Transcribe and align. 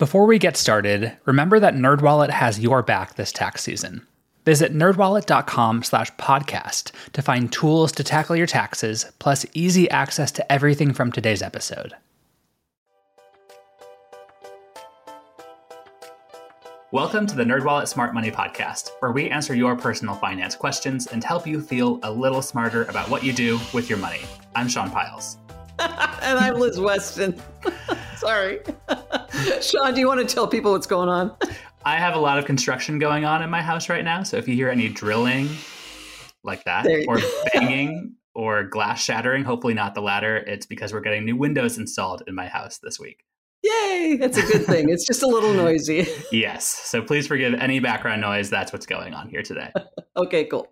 Before 0.00 0.24
we 0.24 0.38
get 0.38 0.56
started, 0.56 1.18
remember 1.26 1.60
that 1.60 1.74
NerdWallet 1.74 2.30
has 2.30 2.58
your 2.58 2.82
back 2.82 3.16
this 3.16 3.32
tax 3.32 3.62
season. 3.62 4.06
Visit 4.46 4.72
nerdwallet.com 4.72 5.82
slash 5.82 6.10
podcast 6.12 6.92
to 7.12 7.20
find 7.20 7.52
tools 7.52 7.92
to 7.92 8.02
tackle 8.02 8.34
your 8.34 8.46
taxes, 8.46 9.12
plus 9.18 9.44
easy 9.52 9.90
access 9.90 10.32
to 10.32 10.50
everything 10.50 10.94
from 10.94 11.12
today's 11.12 11.42
episode. 11.42 11.92
Welcome 16.90 17.26
to 17.26 17.36
the 17.36 17.44
NerdWallet 17.44 17.86
Smart 17.86 18.14
Money 18.14 18.30
Podcast, 18.30 18.92
where 19.00 19.12
we 19.12 19.28
answer 19.28 19.54
your 19.54 19.76
personal 19.76 20.14
finance 20.14 20.56
questions 20.56 21.08
and 21.08 21.22
help 21.22 21.46
you 21.46 21.60
feel 21.60 22.00
a 22.04 22.10
little 22.10 22.40
smarter 22.40 22.84
about 22.84 23.10
what 23.10 23.22
you 23.22 23.34
do 23.34 23.60
with 23.74 23.90
your 23.90 23.98
money. 23.98 24.22
I'm 24.54 24.66
Sean 24.70 24.90
Pyles. 24.90 25.36
and 26.22 26.38
I'm 26.38 26.56
Liz 26.56 26.78
Weston. 26.78 27.40
Sorry. 28.16 28.60
Sean, 29.62 29.94
do 29.94 30.00
you 30.00 30.08
want 30.08 30.20
to 30.20 30.34
tell 30.34 30.46
people 30.46 30.72
what's 30.72 30.86
going 30.86 31.08
on? 31.08 31.34
I 31.86 31.96
have 31.96 32.14
a 32.14 32.18
lot 32.18 32.38
of 32.38 32.44
construction 32.44 32.98
going 32.98 33.24
on 33.24 33.42
in 33.42 33.48
my 33.48 33.62
house 33.62 33.88
right 33.88 34.04
now. 34.04 34.22
So 34.22 34.36
if 34.36 34.46
you 34.46 34.54
hear 34.54 34.68
any 34.68 34.88
drilling 34.88 35.48
like 36.44 36.64
that, 36.64 36.86
or 37.08 37.18
banging, 37.54 38.14
or 38.34 38.64
glass 38.64 39.02
shattering, 39.02 39.42
hopefully 39.42 39.72
not 39.72 39.94
the 39.94 40.02
latter, 40.02 40.36
it's 40.36 40.66
because 40.66 40.92
we're 40.92 41.00
getting 41.00 41.24
new 41.24 41.36
windows 41.36 41.78
installed 41.78 42.24
in 42.26 42.34
my 42.34 42.46
house 42.46 42.78
this 42.82 43.00
week. 43.00 43.24
Yay! 43.62 44.16
That's 44.18 44.38
a 44.38 44.42
good 44.42 44.64
thing. 44.64 44.88
It's 44.88 45.06
just 45.06 45.22
a 45.22 45.26
little 45.26 45.52
noisy. 45.54 46.06
yes. 46.32 46.66
So 46.66 47.02
please 47.02 47.26
forgive 47.26 47.54
any 47.54 47.78
background 47.78 48.22
noise. 48.22 48.48
That's 48.48 48.72
what's 48.72 48.86
going 48.86 49.12
on 49.12 49.28
here 49.28 49.42
today. 49.42 49.70
okay, 50.16 50.46
cool. 50.46 50.66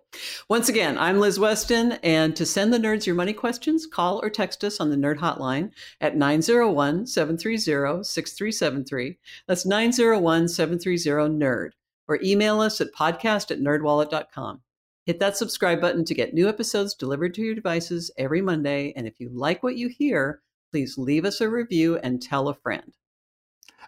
Once 0.49 0.69
again, 0.69 0.97
I'm 0.97 1.19
Liz 1.19 1.39
Weston. 1.39 1.93
And 2.03 2.35
to 2.35 2.45
send 2.45 2.73
the 2.73 2.79
nerds 2.79 3.05
your 3.05 3.15
money 3.15 3.33
questions, 3.33 3.85
call 3.85 4.19
or 4.23 4.29
text 4.29 4.63
us 4.63 4.79
on 4.79 4.89
the 4.89 4.95
Nerd 4.95 5.17
Hotline 5.19 5.71
at 6.01 6.17
901 6.17 7.05
730 7.05 8.03
6373. 8.03 9.17
That's 9.47 9.65
901 9.67 10.47
730 10.47 11.37
NERD. 11.37 11.71
Or 12.07 12.19
email 12.23 12.59
us 12.59 12.81
at 12.81 12.93
podcast 12.93 13.51
at 13.51 13.59
nerdwallet.com. 13.59 14.61
Hit 15.05 15.19
that 15.19 15.37
subscribe 15.37 15.79
button 15.79 16.05
to 16.05 16.15
get 16.15 16.33
new 16.33 16.49
episodes 16.49 16.95
delivered 16.95 17.35
to 17.35 17.41
your 17.41 17.55
devices 17.55 18.09
every 18.17 18.41
Monday. 18.41 18.93
And 18.95 19.05
if 19.07 19.19
you 19.19 19.29
like 19.31 19.61
what 19.61 19.75
you 19.75 19.89
hear, 19.89 20.41
please 20.71 20.97
leave 20.97 21.25
us 21.25 21.41
a 21.41 21.49
review 21.49 21.97
and 21.97 22.21
tell 22.21 22.47
a 22.47 22.53
friend. 22.53 22.93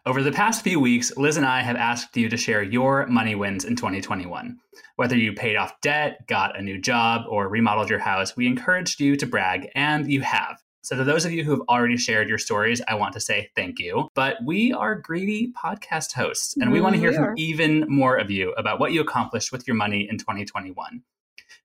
Over 0.04 0.24
the 0.24 0.32
past 0.32 0.64
few 0.64 0.80
weeks, 0.80 1.16
Liz 1.16 1.38
and 1.38 1.46
I 1.46 1.62
have 1.62 1.76
asked 1.76 2.18
you 2.18 2.28
to 2.30 2.38
share 2.38 2.64
your 2.64 3.06
money 3.06 3.36
wins 3.36 3.66
in 3.66 3.76
2021. 3.76 4.58
Whether 4.96 5.16
you 5.16 5.34
paid 5.34 5.58
off 5.58 5.80
debt, 5.82 6.26
got 6.28 6.58
a 6.58 6.62
new 6.62 6.80
job, 6.80 7.26
or 7.30 7.48
remodeled 7.48 7.90
your 7.90 8.00
house, 8.00 8.36
we 8.36 8.48
encouraged 8.48 9.00
you 9.00 9.16
to 9.18 9.28
brag, 9.28 9.70
and 9.76 10.12
you 10.12 10.22
have. 10.22 10.58
So, 10.84 10.96
to 10.96 11.04
those 11.04 11.24
of 11.26 11.32
you 11.32 11.44
who 11.44 11.52
have 11.52 11.62
already 11.70 11.98
shared 11.98 12.28
your 12.28 12.40
stories, 12.40 12.82
I 12.88 12.96
want 12.96 13.14
to 13.14 13.20
say 13.20 13.52
thank 13.56 13.78
you. 13.78 14.10
But 14.16 14.38
we 14.44 14.74
are 14.74 14.96
greedy 14.96 15.54
podcast 15.64 16.14
hosts, 16.14 16.56
and 16.60 16.72
we 16.72 16.80
mm, 16.80 16.84
want 16.84 16.96
to 16.96 17.00
hear 17.00 17.14
from 17.14 17.36
even 17.38 17.86
more 17.88 18.18
of 18.18 18.32
you 18.32 18.54
about 18.54 18.80
what 18.80 18.92
you 18.92 19.02
accomplished 19.02 19.52
with 19.52 19.68
your 19.68 19.76
money 19.76 20.08
in 20.10 20.18
2021. 20.18 21.04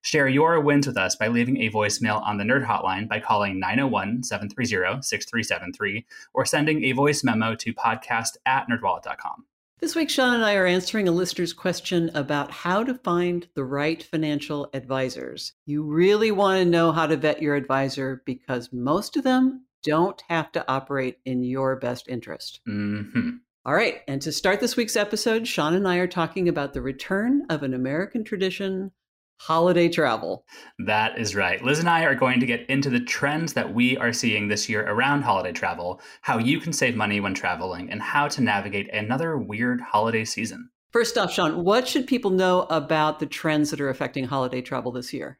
Share 0.07 0.29
your 0.29 0.61
wins 0.61 0.87
with 0.87 0.95
us 0.95 1.17
by 1.17 1.27
leaving 1.27 1.57
a 1.57 1.69
voicemail 1.69 2.25
on 2.25 2.37
the 2.37 2.45
Nerd 2.45 2.65
Hotline 2.65 3.09
by 3.09 3.19
calling 3.19 3.59
901 3.59 4.23
730 4.23 5.01
6373 5.01 6.05
or 6.33 6.45
sending 6.45 6.85
a 6.85 6.93
voice 6.93 7.25
memo 7.25 7.55
to 7.55 7.73
podcast 7.73 8.37
at 8.45 8.69
nerdwallet.com. 8.69 9.43
This 9.81 9.97
week, 9.97 10.09
Sean 10.09 10.35
and 10.35 10.45
I 10.45 10.55
are 10.55 10.65
answering 10.65 11.09
a 11.09 11.11
listener's 11.11 11.51
question 11.51 12.09
about 12.13 12.51
how 12.51 12.85
to 12.85 12.93
find 12.93 13.49
the 13.53 13.65
right 13.65 14.01
financial 14.01 14.69
advisors. 14.73 15.51
You 15.65 15.83
really 15.83 16.31
want 16.31 16.59
to 16.59 16.69
know 16.69 16.93
how 16.93 17.07
to 17.07 17.17
vet 17.17 17.41
your 17.41 17.55
advisor 17.55 18.21
because 18.25 18.71
most 18.71 19.17
of 19.17 19.25
them 19.25 19.65
don't 19.83 20.23
have 20.29 20.53
to 20.53 20.63
operate 20.71 21.17
in 21.25 21.43
your 21.43 21.75
best 21.75 22.07
interest. 22.07 22.61
Mm-hmm. 22.65 23.31
All 23.65 23.75
right. 23.75 24.03
And 24.07 24.21
to 24.21 24.31
start 24.31 24.61
this 24.61 24.77
week's 24.77 24.95
episode, 24.95 25.49
Sean 25.49 25.73
and 25.73 25.85
I 25.85 25.97
are 25.97 26.07
talking 26.07 26.47
about 26.47 26.71
the 26.71 26.81
return 26.81 27.45
of 27.49 27.61
an 27.61 27.73
American 27.73 28.23
tradition 28.23 28.93
holiday 29.39 29.89
travel. 29.89 30.45
That 30.79 31.17
is 31.17 31.35
right. 31.35 31.63
Liz 31.63 31.79
and 31.79 31.89
I 31.89 32.03
are 32.03 32.15
going 32.15 32.39
to 32.39 32.45
get 32.45 32.69
into 32.69 32.89
the 32.89 32.99
trends 32.99 33.53
that 33.53 33.73
we 33.73 33.97
are 33.97 34.13
seeing 34.13 34.47
this 34.47 34.67
year 34.67 34.87
around 34.87 35.21
holiday 35.21 35.51
travel, 35.51 36.01
how 36.21 36.37
you 36.37 36.59
can 36.59 36.73
save 36.73 36.95
money 36.95 37.19
when 37.19 37.33
traveling, 37.33 37.89
and 37.89 38.01
how 38.01 38.27
to 38.27 38.41
navigate 38.41 38.93
another 38.93 39.37
weird 39.37 39.81
holiday 39.81 40.25
season. 40.25 40.69
First 40.91 41.17
off, 41.17 41.31
Sean, 41.31 41.63
what 41.63 41.87
should 41.87 42.07
people 42.07 42.31
know 42.31 42.63
about 42.69 43.19
the 43.19 43.25
trends 43.25 43.71
that 43.71 43.81
are 43.81 43.89
affecting 43.89 44.25
holiday 44.25 44.61
travel 44.61 44.91
this 44.91 45.13
year? 45.13 45.39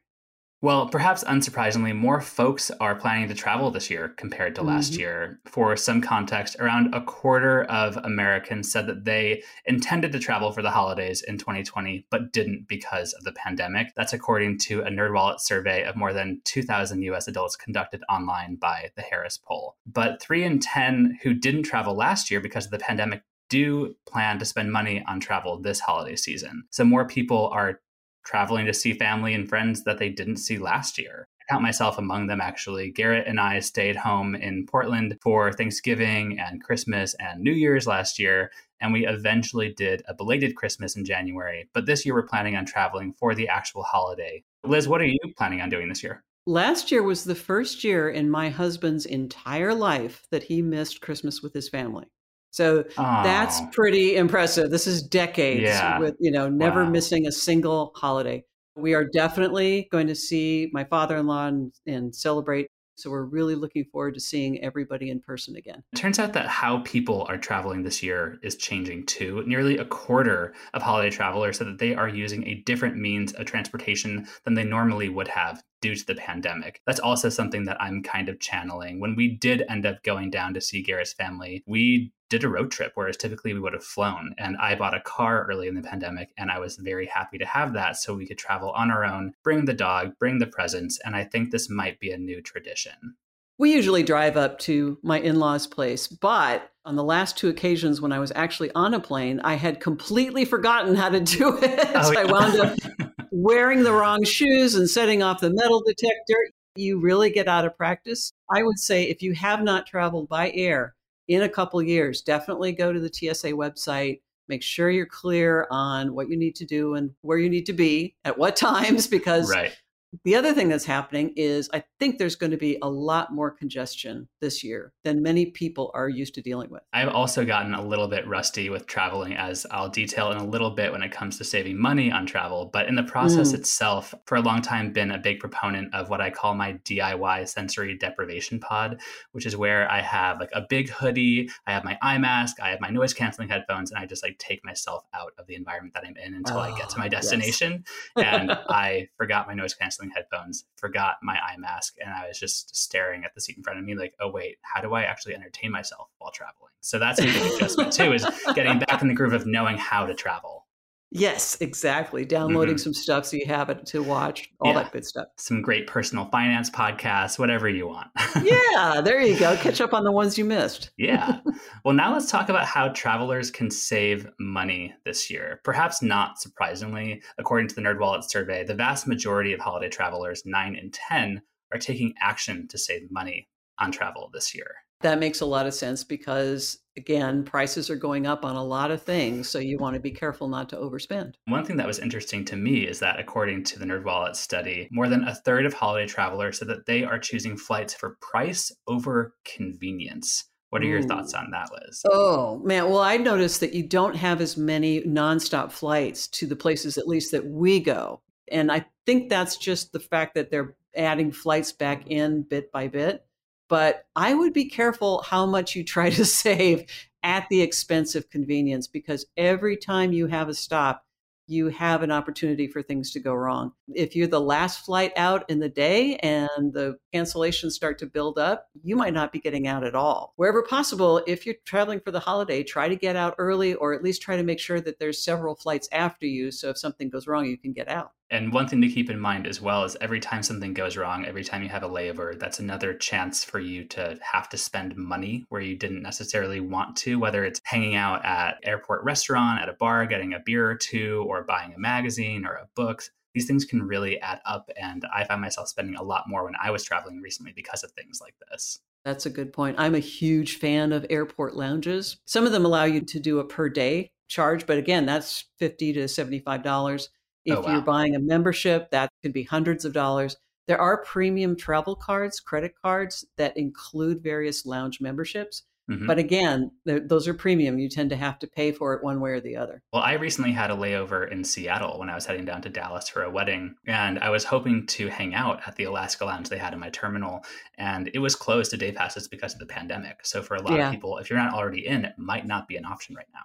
Well, 0.60 0.88
perhaps 0.88 1.22
unsurprisingly, 1.22 1.94
more 1.94 2.20
folks 2.20 2.72
are 2.80 2.96
planning 2.96 3.28
to 3.28 3.34
travel 3.34 3.70
this 3.70 3.90
year 3.90 4.08
compared 4.16 4.56
to 4.56 4.62
last 4.62 4.92
mm-hmm. 4.92 5.00
year. 5.00 5.40
For 5.46 5.76
some 5.76 6.00
context, 6.00 6.56
around 6.58 6.92
a 6.92 7.00
quarter 7.00 7.62
of 7.64 7.96
Americans 7.98 8.72
said 8.72 8.88
that 8.88 9.04
they 9.04 9.44
intended 9.66 10.10
to 10.12 10.18
travel 10.18 10.50
for 10.50 10.62
the 10.62 10.72
holidays 10.72 11.22
in 11.22 11.38
2020, 11.38 12.06
but 12.10 12.32
didn't 12.32 12.66
because 12.66 13.12
of 13.12 13.22
the 13.22 13.32
pandemic. 13.32 13.92
That's 13.94 14.12
according 14.12 14.58
to 14.60 14.80
a 14.80 14.90
NerdWallet 14.90 15.38
survey 15.38 15.84
of 15.84 15.94
more 15.94 16.12
than 16.12 16.40
2,000 16.44 17.02
US 17.02 17.28
adults 17.28 17.54
conducted 17.54 18.02
online 18.10 18.56
by 18.56 18.90
the 18.96 19.02
Harris 19.02 19.38
poll. 19.38 19.76
But 19.86 20.20
three 20.20 20.42
in 20.42 20.58
10 20.58 21.20
who 21.22 21.34
didn't 21.34 21.64
travel 21.64 21.94
last 21.94 22.32
year 22.32 22.40
because 22.40 22.64
of 22.64 22.72
the 22.72 22.78
pandemic 22.78 23.22
do 23.48 23.94
plan 24.06 24.38
to 24.38 24.44
spend 24.44 24.72
money 24.72 25.04
on 25.08 25.20
travel 25.20 25.60
this 25.60 25.80
holiday 25.80 26.16
season. 26.16 26.64
So 26.70 26.84
more 26.84 27.06
people 27.06 27.48
are 27.48 27.80
traveling 28.28 28.66
to 28.66 28.74
see 28.74 28.92
family 28.92 29.32
and 29.32 29.48
friends 29.48 29.84
that 29.84 29.96
they 29.98 30.10
didn't 30.10 30.36
see 30.36 30.58
last 30.58 30.98
year. 30.98 31.26
I 31.40 31.50
count 31.50 31.62
myself 31.62 31.96
among 31.96 32.26
them, 32.26 32.42
actually. 32.42 32.90
Garrett 32.90 33.26
and 33.26 33.40
I 33.40 33.58
stayed 33.60 33.96
home 33.96 34.34
in 34.34 34.66
Portland 34.66 35.16
for 35.22 35.50
Thanksgiving 35.50 36.38
and 36.38 36.62
Christmas 36.62 37.14
and 37.20 37.40
New 37.40 37.52
Year's 37.52 37.86
last 37.86 38.18
year. 38.18 38.50
And 38.82 38.92
we 38.92 39.06
eventually 39.06 39.72
did 39.72 40.02
a 40.08 40.14
belated 40.14 40.56
Christmas 40.56 40.94
in 40.94 41.06
January. 41.06 41.70
But 41.72 41.86
this 41.86 42.04
year, 42.04 42.14
we're 42.14 42.22
planning 42.22 42.54
on 42.54 42.66
traveling 42.66 43.14
for 43.14 43.34
the 43.34 43.48
actual 43.48 43.82
holiday. 43.82 44.44
Liz, 44.62 44.86
what 44.86 45.00
are 45.00 45.06
you 45.06 45.18
planning 45.38 45.62
on 45.62 45.70
doing 45.70 45.88
this 45.88 46.02
year? 46.02 46.22
Last 46.46 46.90
year 46.90 47.02
was 47.02 47.24
the 47.24 47.34
first 47.34 47.82
year 47.82 48.10
in 48.10 48.28
my 48.28 48.50
husband's 48.50 49.06
entire 49.06 49.74
life 49.74 50.26
that 50.30 50.44
he 50.44 50.60
missed 50.60 51.00
Christmas 51.00 51.42
with 51.42 51.54
his 51.54 51.70
family. 51.70 52.06
So 52.50 52.84
oh. 52.96 53.22
that's 53.22 53.60
pretty 53.72 54.16
impressive. 54.16 54.70
This 54.70 54.86
is 54.86 55.02
decades 55.02 55.62
yeah. 55.62 55.98
with, 55.98 56.16
you 56.18 56.30
know, 56.30 56.48
never 56.48 56.84
wow. 56.84 56.90
missing 56.90 57.26
a 57.26 57.32
single 57.32 57.92
holiday. 57.94 58.44
We 58.76 58.94
are 58.94 59.04
definitely 59.04 59.88
going 59.90 60.06
to 60.06 60.14
see 60.14 60.70
my 60.72 60.84
father-in-law 60.84 61.46
and, 61.46 61.72
and 61.86 62.14
celebrate 62.14 62.68
so 62.98 63.10
we're 63.10 63.22
really 63.22 63.54
looking 63.54 63.84
forward 63.84 64.14
to 64.14 64.20
seeing 64.20 64.60
everybody 64.60 65.08
in 65.08 65.20
person 65.20 65.54
again. 65.54 65.84
It 65.92 65.96
turns 65.96 66.18
out 66.18 66.32
that 66.32 66.48
how 66.48 66.78
people 66.78 67.26
are 67.28 67.38
traveling 67.38 67.84
this 67.84 68.02
year 68.02 68.38
is 68.42 68.56
changing 68.56 69.06
too. 69.06 69.44
Nearly 69.46 69.78
a 69.78 69.84
quarter 69.84 70.52
of 70.74 70.82
holiday 70.82 71.10
travelers 71.10 71.58
said 71.58 71.68
that 71.68 71.78
they 71.78 71.94
are 71.94 72.08
using 72.08 72.44
a 72.48 72.56
different 72.66 72.96
means 72.96 73.32
of 73.34 73.46
transportation 73.46 74.26
than 74.44 74.54
they 74.54 74.64
normally 74.64 75.08
would 75.08 75.28
have 75.28 75.62
due 75.80 75.94
to 75.94 76.06
the 76.06 76.14
pandemic. 76.14 76.80
That's 76.86 77.00
also 77.00 77.28
something 77.28 77.64
that 77.64 77.80
I'm 77.80 78.02
kind 78.02 78.28
of 78.28 78.40
channeling. 78.40 79.00
When 79.00 79.14
we 79.14 79.28
did 79.28 79.64
end 79.68 79.86
up 79.86 80.02
going 80.02 80.30
down 80.30 80.54
to 80.54 80.60
see 80.60 80.82
Garrett's 80.82 81.12
family, 81.12 81.62
we 81.66 82.12
did 82.30 82.44
a 82.44 82.48
road 82.48 82.70
trip, 82.70 82.92
whereas 82.94 83.16
typically 83.16 83.54
we 83.54 83.60
would 83.60 83.72
have 83.72 83.84
flown. 83.84 84.34
And 84.38 84.56
I 84.58 84.74
bought 84.74 84.94
a 84.94 85.00
car 85.00 85.46
early 85.48 85.68
in 85.68 85.74
the 85.74 85.82
pandemic, 85.82 86.30
and 86.36 86.50
I 86.50 86.58
was 86.58 86.76
very 86.76 87.06
happy 87.06 87.38
to 87.38 87.46
have 87.46 87.72
that 87.72 87.96
so 87.96 88.14
we 88.14 88.26
could 88.26 88.38
travel 88.38 88.70
on 88.70 88.90
our 88.90 89.04
own, 89.04 89.32
bring 89.42 89.64
the 89.64 89.74
dog, 89.74 90.12
bring 90.18 90.38
the 90.38 90.46
presents. 90.46 90.98
And 91.04 91.16
I 91.16 91.24
think 91.24 91.50
this 91.50 91.70
might 91.70 91.98
be 92.00 92.10
a 92.10 92.18
new 92.18 92.42
tradition. 92.42 93.16
We 93.58 93.72
usually 93.72 94.04
drive 94.04 94.36
up 94.36 94.58
to 94.60 94.98
my 95.02 95.18
in 95.18 95.36
law's 95.40 95.66
place, 95.66 96.06
but 96.06 96.70
on 96.84 96.94
the 96.94 97.02
last 97.02 97.36
two 97.36 97.48
occasions 97.48 98.00
when 98.00 98.12
I 98.12 98.20
was 98.20 98.30
actually 98.36 98.70
on 98.72 98.94
a 98.94 99.00
plane, 99.00 99.40
I 99.40 99.54
had 99.54 99.80
completely 99.80 100.44
forgotten 100.44 100.94
how 100.94 101.08
to 101.08 101.20
do 101.20 101.58
it. 101.62 101.80
Oh, 101.94 102.12
yeah. 102.12 102.20
I 102.20 102.24
wound 102.24 102.60
up 102.60 103.07
wearing 103.42 103.82
the 103.82 103.92
wrong 103.92 104.24
shoes 104.24 104.74
and 104.74 104.88
setting 104.88 105.22
off 105.22 105.40
the 105.40 105.50
metal 105.50 105.82
detector. 105.86 106.38
You 106.76 107.00
really 107.00 107.30
get 107.30 107.48
out 107.48 107.64
of 107.64 107.76
practice. 107.76 108.32
I 108.50 108.62
would 108.62 108.78
say 108.78 109.04
if 109.04 109.22
you 109.22 109.34
have 109.34 109.62
not 109.62 109.86
traveled 109.86 110.28
by 110.28 110.50
air, 110.52 110.94
in 111.28 111.42
a 111.42 111.48
couple 111.48 111.80
years, 111.82 112.22
definitely 112.22 112.72
go 112.72 112.92
to 112.92 112.98
the 112.98 113.12
TSA 113.12 113.50
website. 113.50 114.20
Make 114.48 114.62
sure 114.62 114.90
you're 114.90 115.06
clear 115.06 115.66
on 115.70 116.14
what 116.14 116.30
you 116.30 116.38
need 116.38 116.56
to 116.56 116.64
do 116.64 116.94
and 116.94 117.10
where 117.20 117.36
you 117.36 117.50
need 117.50 117.66
to 117.66 117.74
be 117.74 118.16
at 118.24 118.38
what 118.38 118.56
times, 118.56 119.06
because 119.06 119.50
right. 119.50 119.76
The 120.24 120.36
other 120.36 120.54
thing 120.54 120.68
that's 120.68 120.86
happening 120.86 121.34
is 121.36 121.68
I 121.72 121.84
think 121.98 122.18
there's 122.18 122.36
going 122.36 122.50
to 122.52 122.56
be 122.56 122.78
a 122.80 122.88
lot 122.88 123.32
more 123.32 123.50
congestion 123.50 124.28
this 124.40 124.64
year 124.64 124.92
than 125.04 125.22
many 125.22 125.46
people 125.46 125.90
are 125.92 126.08
used 126.08 126.34
to 126.34 126.42
dealing 126.42 126.70
with. 126.70 126.82
I've 126.94 127.08
also 127.08 127.44
gotten 127.44 127.74
a 127.74 127.82
little 127.82 128.08
bit 128.08 128.26
rusty 128.26 128.70
with 128.70 128.86
traveling, 128.86 129.34
as 129.34 129.66
I'll 129.70 129.90
detail 129.90 130.30
in 130.30 130.38
a 130.38 130.46
little 130.46 130.70
bit 130.70 130.92
when 130.92 131.02
it 131.02 131.12
comes 131.12 131.36
to 131.38 131.44
saving 131.44 131.78
money 131.78 132.10
on 132.10 132.24
travel. 132.24 132.70
But 132.72 132.88
in 132.88 132.94
the 132.94 133.02
process 133.02 133.52
mm. 133.52 133.56
itself, 133.56 134.14
for 134.24 134.36
a 134.36 134.40
long 134.40 134.62
time, 134.62 134.92
been 134.92 135.10
a 135.10 135.18
big 135.18 135.40
proponent 135.40 135.94
of 135.94 136.08
what 136.08 136.22
I 136.22 136.30
call 136.30 136.54
my 136.54 136.74
DIY 136.84 137.46
sensory 137.46 137.96
deprivation 137.96 138.60
pod, 138.60 139.00
which 139.32 139.44
is 139.44 139.56
where 139.56 139.90
I 139.90 140.00
have 140.00 140.40
like 140.40 140.50
a 140.54 140.62
big 140.66 140.88
hoodie, 140.88 141.50
I 141.66 141.72
have 141.72 141.84
my 141.84 141.98
eye 142.00 142.18
mask, 142.18 142.60
I 142.62 142.70
have 142.70 142.80
my 142.80 142.88
noise 142.88 143.12
canceling 143.12 143.50
headphones, 143.50 143.90
and 143.90 143.98
I 143.98 144.06
just 144.06 144.22
like 144.22 144.38
take 144.38 144.64
myself 144.64 145.04
out 145.12 145.32
of 145.38 145.46
the 145.46 145.54
environment 145.54 145.92
that 145.94 146.04
I'm 146.06 146.16
in 146.16 146.32
until 146.34 146.56
oh, 146.56 146.60
I 146.60 146.76
get 146.78 146.88
to 146.90 146.98
my 146.98 147.08
destination. 147.08 147.84
Yes. 148.16 148.26
and 148.40 148.52
I 148.52 149.08
forgot 149.18 149.46
my 149.46 149.54
noise 149.54 149.74
canceling 149.74 149.97
canceling 149.98 150.10
headphones, 150.14 150.64
forgot 150.76 151.16
my 151.22 151.34
eye 151.34 151.56
mask, 151.58 151.96
and 152.00 152.12
I 152.12 152.28
was 152.28 152.38
just 152.38 152.76
staring 152.76 153.24
at 153.24 153.34
the 153.34 153.40
seat 153.40 153.56
in 153.56 153.62
front 153.62 153.78
of 153.78 153.84
me, 153.84 153.94
like, 153.94 154.14
oh 154.20 154.30
wait, 154.30 154.58
how 154.62 154.80
do 154.80 154.94
I 154.94 155.02
actually 155.02 155.34
entertain 155.34 155.70
myself 155.70 156.08
while 156.18 156.30
traveling? 156.30 156.72
So 156.80 156.98
that's 156.98 157.20
a 157.20 157.24
big 157.24 157.52
adjustment 157.54 157.92
too, 157.92 158.12
is 158.12 158.26
getting 158.54 158.78
back 158.78 159.02
in 159.02 159.08
the 159.08 159.14
groove 159.14 159.32
of 159.32 159.46
knowing 159.46 159.76
how 159.76 160.06
to 160.06 160.14
travel. 160.14 160.66
Yes, 161.10 161.56
exactly. 161.60 162.24
Downloading 162.24 162.74
mm-hmm. 162.74 162.82
some 162.82 162.94
stuff 162.94 163.24
so 163.24 163.36
you 163.36 163.46
have 163.46 163.70
it 163.70 163.86
to 163.86 164.02
watch, 164.02 164.50
all 164.60 164.72
yeah. 164.72 164.82
that 164.82 164.92
good 164.92 165.06
stuff. 165.06 165.28
Some 165.36 165.62
great 165.62 165.86
personal 165.86 166.26
finance 166.26 166.68
podcasts, 166.68 167.38
whatever 167.38 167.68
you 167.68 167.88
want. 167.88 168.08
yeah, 168.42 169.00
there 169.00 169.20
you 169.22 169.38
go. 169.38 169.56
Catch 169.56 169.80
up 169.80 169.94
on 169.94 170.04
the 170.04 170.12
ones 170.12 170.36
you 170.36 170.44
missed. 170.44 170.90
yeah. 170.96 171.40
Well, 171.84 171.94
now 171.94 172.12
let's 172.12 172.30
talk 172.30 172.48
about 172.48 172.66
how 172.66 172.88
travelers 172.88 173.50
can 173.50 173.70
save 173.70 174.28
money 174.38 174.94
this 175.04 175.30
year. 175.30 175.60
Perhaps 175.64 176.02
not 176.02 176.38
surprisingly, 176.40 177.22
according 177.38 177.68
to 177.68 177.74
the 177.74 177.80
NerdWallet 177.80 178.24
survey, 178.24 178.64
the 178.64 178.74
vast 178.74 179.06
majority 179.06 179.52
of 179.52 179.60
holiday 179.60 179.88
travelers, 179.88 180.42
9 180.44 180.74
in 180.76 180.90
10, 180.90 181.40
are 181.72 181.78
taking 181.78 182.14
action 182.20 182.68
to 182.68 182.78
save 182.78 183.10
money 183.10 183.48
on 183.78 183.90
travel 183.92 184.30
this 184.32 184.54
year. 184.54 184.74
That 185.00 185.18
makes 185.18 185.40
a 185.40 185.46
lot 185.46 185.66
of 185.66 185.74
sense 185.74 186.02
because, 186.04 186.78
again, 186.98 187.44
prices 187.44 187.88
are 187.88 187.96
going 187.96 188.26
up 188.26 188.44
on 188.44 188.56
a 188.56 188.62
lot 188.62 188.90
of 188.90 189.02
things. 189.02 189.48
So 189.48 189.58
you 189.58 189.78
want 189.78 189.94
to 189.94 190.00
be 190.00 190.10
careful 190.10 190.48
not 190.48 190.68
to 190.70 190.76
overspend. 190.76 191.34
One 191.46 191.64
thing 191.64 191.76
that 191.78 191.86
was 191.86 192.00
interesting 192.00 192.44
to 192.46 192.56
me 192.56 192.86
is 192.86 192.98
that, 192.98 193.18
according 193.18 193.64
to 193.64 193.78
the 193.78 193.86
NerdWallet 193.86 194.36
study, 194.36 194.88
more 194.90 195.08
than 195.08 195.24
a 195.24 195.34
third 195.34 195.64
of 195.64 195.72
holiday 195.72 196.06
travelers 196.06 196.58
said 196.58 196.68
that 196.68 196.86
they 196.86 197.04
are 197.04 197.18
choosing 197.18 197.56
flights 197.56 197.94
for 197.94 198.18
price 198.20 198.70
over 198.86 199.34
convenience. 199.44 200.44
What 200.70 200.82
are 200.82 200.86
your 200.86 200.98
Ooh. 200.98 201.06
thoughts 201.06 201.32
on 201.32 201.50
that, 201.52 201.70
Liz? 201.72 202.02
Oh, 202.10 202.58
man. 202.58 202.90
Well, 202.90 202.98
I 202.98 203.16
noticed 203.16 203.60
that 203.60 203.72
you 203.72 203.84
don't 203.84 204.16
have 204.16 204.42
as 204.42 204.56
many 204.56 205.00
nonstop 205.02 205.72
flights 205.72 206.28
to 206.28 206.46
the 206.46 206.56
places, 206.56 206.98
at 206.98 207.08
least 207.08 207.32
that 207.32 207.46
we 207.46 207.80
go. 207.80 208.20
And 208.50 208.70
I 208.70 208.84
think 209.06 209.30
that's 209.30 209.56
just 209.56 209.92
the 209.92 210.00
fact 210.00 210.34
that 210.34 210.50
they're 210.50 210.76
adding 210.96 211.32
flights 211.32 211.72
back 211.72 212.08
in 212.08 212.42
bit 212.42 212.72
by 212.72 212.88
bit 212.88 213.24
but 213.68 214.06
I 214.16 214.34
would 214.34 214.52
be 214.52 214.66
careful 214.66 215.22
how 215.22 215.46
much 215.46 215.76
you 215.76 215.84
try 215.84 216.10
to 216.10 216.24
save 216.24 216.84
at 217.22 217.46
the 217.50 217.60
expense 217.60 218.14
of 218.14 218.30
convenience 218.30 218.86
because 218.86 219.26
every 219.36 219.76
time 219.76 220.12
you 220.12 220.26
have 220.26 220.48
a 220.48 220.54
stop, 220.54 221.04
you 221.50 221.68
have 221.68 222.02
an 222.02 222.10
opportunity 222.10 222.68
for 222.68 222.82
things 222.82 223.10
to 223.10 223.20
go 223.20 223.32
wrong. 223.32 223.72
If 223.94 224.14
you're 224.14 224.26
the 224.26 224.40
last 224.40 224.84
flight 224.84 225.12
out 225.16 225.48
in 225.48 225.60
the 225.60 225.68
day 225.68 226.16
and 226.16 226.74
the 226.74 226.98
cancellations 227.14 227.72
start 227.72 227.98
to 228.00 228.06
build 228.06 228.38
up, 228.38 228.68
you 228.82 228.94
might 228.96 229.14
not 229.14 229.32
be 229.32 229.40
getting 229.40 229.66
out 229.66 229.82
at 229.82 229.94
all. 229.94 230.34
Wherever 230.36 230.62
possible, 230.62 231.22
if 231.26 231.46
you're 231.46 231.54
traveling 231.64 232.00
for 232.00 232.10
the 232.10 232.20
holiday, 232.20 232.62
try 232.62 232.86
to 232.86 232.96
get 232.96 233.16
out 233.16 233.34
early 233.38 233.74
or 233.74 233.94
at 233.94 234.04
least 234.04 234.20
try 234.20 234.36
to 234.36 234.42
make 234.42 234.60
sure 234.60 234.80
that 234.82 234.98
there's 234.98 235.24
several 235.24 235.54
flights 235.54 235.88
after 235.90 236.26
you. 236.26 236.50
So 236.50 236.68
if 236.68 236.76
something 236.76 237.08
goes 237.08 237.26
wrong, 237.26 237.46
you 237.46 237.56
can 237.56 237.72
get 237.72 237.88
out. 237.88 238.12
And 238.30 238.52
one 238.52 238.68
thing 238.68 238.82
to 238.82 238.88
keep 238.88 239.08
in 239.08 239.18
mind 239.18 239.46
as 239.46 239.60
well 239.60 239.84
is 239.84 239.96
every 240.00 240.20
time 240.20 240.42
something 240.42 240.74
goes 240.74 240.96
wrong, 240.98 241.24
every 241.24 241.44
time 241.44 241.62
you 241.62 241.70
have 241.70 241.82
a 241.82 241.88
layover, 241.88 242.38
that's 242.38 242.58
another 242.58 242.92
chance 242.92 243.42
for 243.42 243.58
you 243.58 243.84
to 243.84 244.18
have 244.20 244.50
to 244.50 244.58
spend 244.58 244.96
money 244.96 245.46
where 245.48 245.62
you 245.62 245.76
didn't 245.76 246.02
necessarily 246.02 246.60
want 246.60 246.96
to, 246.98 247.18
whether 247.18 247.44
it's 247.44 247.60
hanging 247.64 247.94
out 247.94 248.24
at 248.26 248.58
airport 248.62 249.02
restaurant, 249.02 249.62
at 249.62 249.70
a 249.70 249.72
bar, 249.72 250.04
getting 250.04 250.34
a 250.34 250.40
beer 250.40 250.70
or 250.70 250.74
two, 250.74 251.24
or 251.26 251.42
buying 251.44 251.72
a 251.72 251.78
magazine 251.78 252.44
or 252.44 252.52
a 252.52 252.68
book. 252.74 253.02
These 253.32 253.46
things 253.46 253.64
can 253.64 253.82
really 253.82 254.20
add 254.20 254.40
up. 254.44 254.70
And 254.78 255.06
I 255.14 255.24
find 255.24 255.40
myself 255.40 255.68
spending 255.68 255.96
a 255.96 256.02
lot 256.02 256.28
more 256.28 256.44
when 256.44 256.54
I 256.62 256.70
was 256.70 256.84
traveling 256.84 257.22
recently 257.22 257.52
because 257.56 257.82
of 257.82 257.92
things 257.92 258.20
like 258.20 258.34
this. 258.50 258.80
That's 259.04 259.24
a 259.24 259.30
good 259.30 259.54
point. 259.54 259.76
I'm 259.78 259.94
a 259.94 260.00
huge 260.00 260.58
fan 260.58 260.92
of 260.92 261.06
airport 261.08 261.56
lounges. 261.56 262.18
Some 262.26 262.44
of 262.44 262.52
them 262.52 262.66
allow 262.66 262.84
you 262.84 263.00
to 263.00 263.20
do 263.20 263.38
a 263.38 263.44
per 263.44 263.70
day 263.70 264.10
charge, 264.26 264.66
but 264.66 264.76
again, 264.76 265.06
that's 265.06 265.46
50 265.58 265.94
to 265.94 266.04
$75 266.04 267.08
Oh, 267.08 267.17
if 267.44 267.58
oh, 267.58 267.60
wow. 267.62 267.72
you're 267.72 267.82
buying 267.82 268.14
a 268.14 268.20
membership, 268.20 268.90
that 268.90 269.10
could 269.22 269.32
be 269.32 269.42
hundreds 269.42 269.84
of 269.84 269.92
dollars. 269.92 270.36
There 270.66 270.80
are 270.80 271.02
premium 271.02 271.56
travel 271.56 271.96
cards, 271.96 272.40
credit 272.40 272.74
cards 272.82 273.24
that 273.36 273.56
include 273.56 274.22
various 274.22 274.66
lounge 274.66 275.00
memberships. 275.00 275.62
Mm-hmm. 275.90 276.06
But 276.06 276.18
again, 276.18 276.70
those 276.84 277.26
are 277.26 277.32
premium. 277.32 277.78
You 277.78 277.88
tend 277.88 278.10
to 278.10 278.16
have 278.16 278.38
to 278.40 278.46
pay 278.46 278.72
for 278.72 278.92
it 278.92 279.02
one 279.02 279.20
way 279.20 279.30
or 279.30 279.40
the 279.40 279.56
other. 279.56 279.82
Well, 279.90 280.02
I 280.02 280.12
recently 280.14 280.52
had 280.52 280.70
a 280.70 280.76
layover 280.76 281.30
in 281.32 281.42
Seattle 281.42 281.98
when 281.98 282.10
I 282.10 282.14
was 282.14 282.26
heading 282.26 282.44
down 282.44 282.60
to 282.62 282.68
Dallas 282.68 283.08
for 283.08 283.22
a 283.22 283.30
wedding, 283.30 283.74
and 283.86 284.18
I 284.18 284.28
was 284.28 284.44
hoping 284.44 284.86
to 284.88 285.08
hang 285.08 285.34
out 285.34 285.66
at 285.66 285.76
the 285.76 285.84
Alaska 285.84 286.26
Lounge 286.26 286.50
they 286.50 286.58
had 286.58 286.74
in 286.74 286.78
my 286.78 286.90
terminal, 286.90 287.42
and 287.78 288.10
it 288.12 288.18
was 288.18 288.36
closed 288.36 288.70
to 288.72 288.76
day 288.76 288.92
passes 288.92 289.28
because 289.28 289.54
of 289.54 289.60
the 289.60 289.66
pandemic. 289.66 290.26
So 290.26 290.42
for 290.42 290.56
a 290.56 290.62
lot 290.62 290.74
yeah. 290.74 290.88
of 290.88 290.92
people, 290.92 291.16
if 291.16 291.30
you're 291.30 291.38
not 291.38 291.54
already 291.54 291.86
in, 291.86 292.04
it 292.04 292.18
might 292.18 292.46
not 292.46 292.68
be 292.68 292.76
an 292.76 292.84
option 292.84 293.14
right 293.14 293.24
now. 293.32 293.44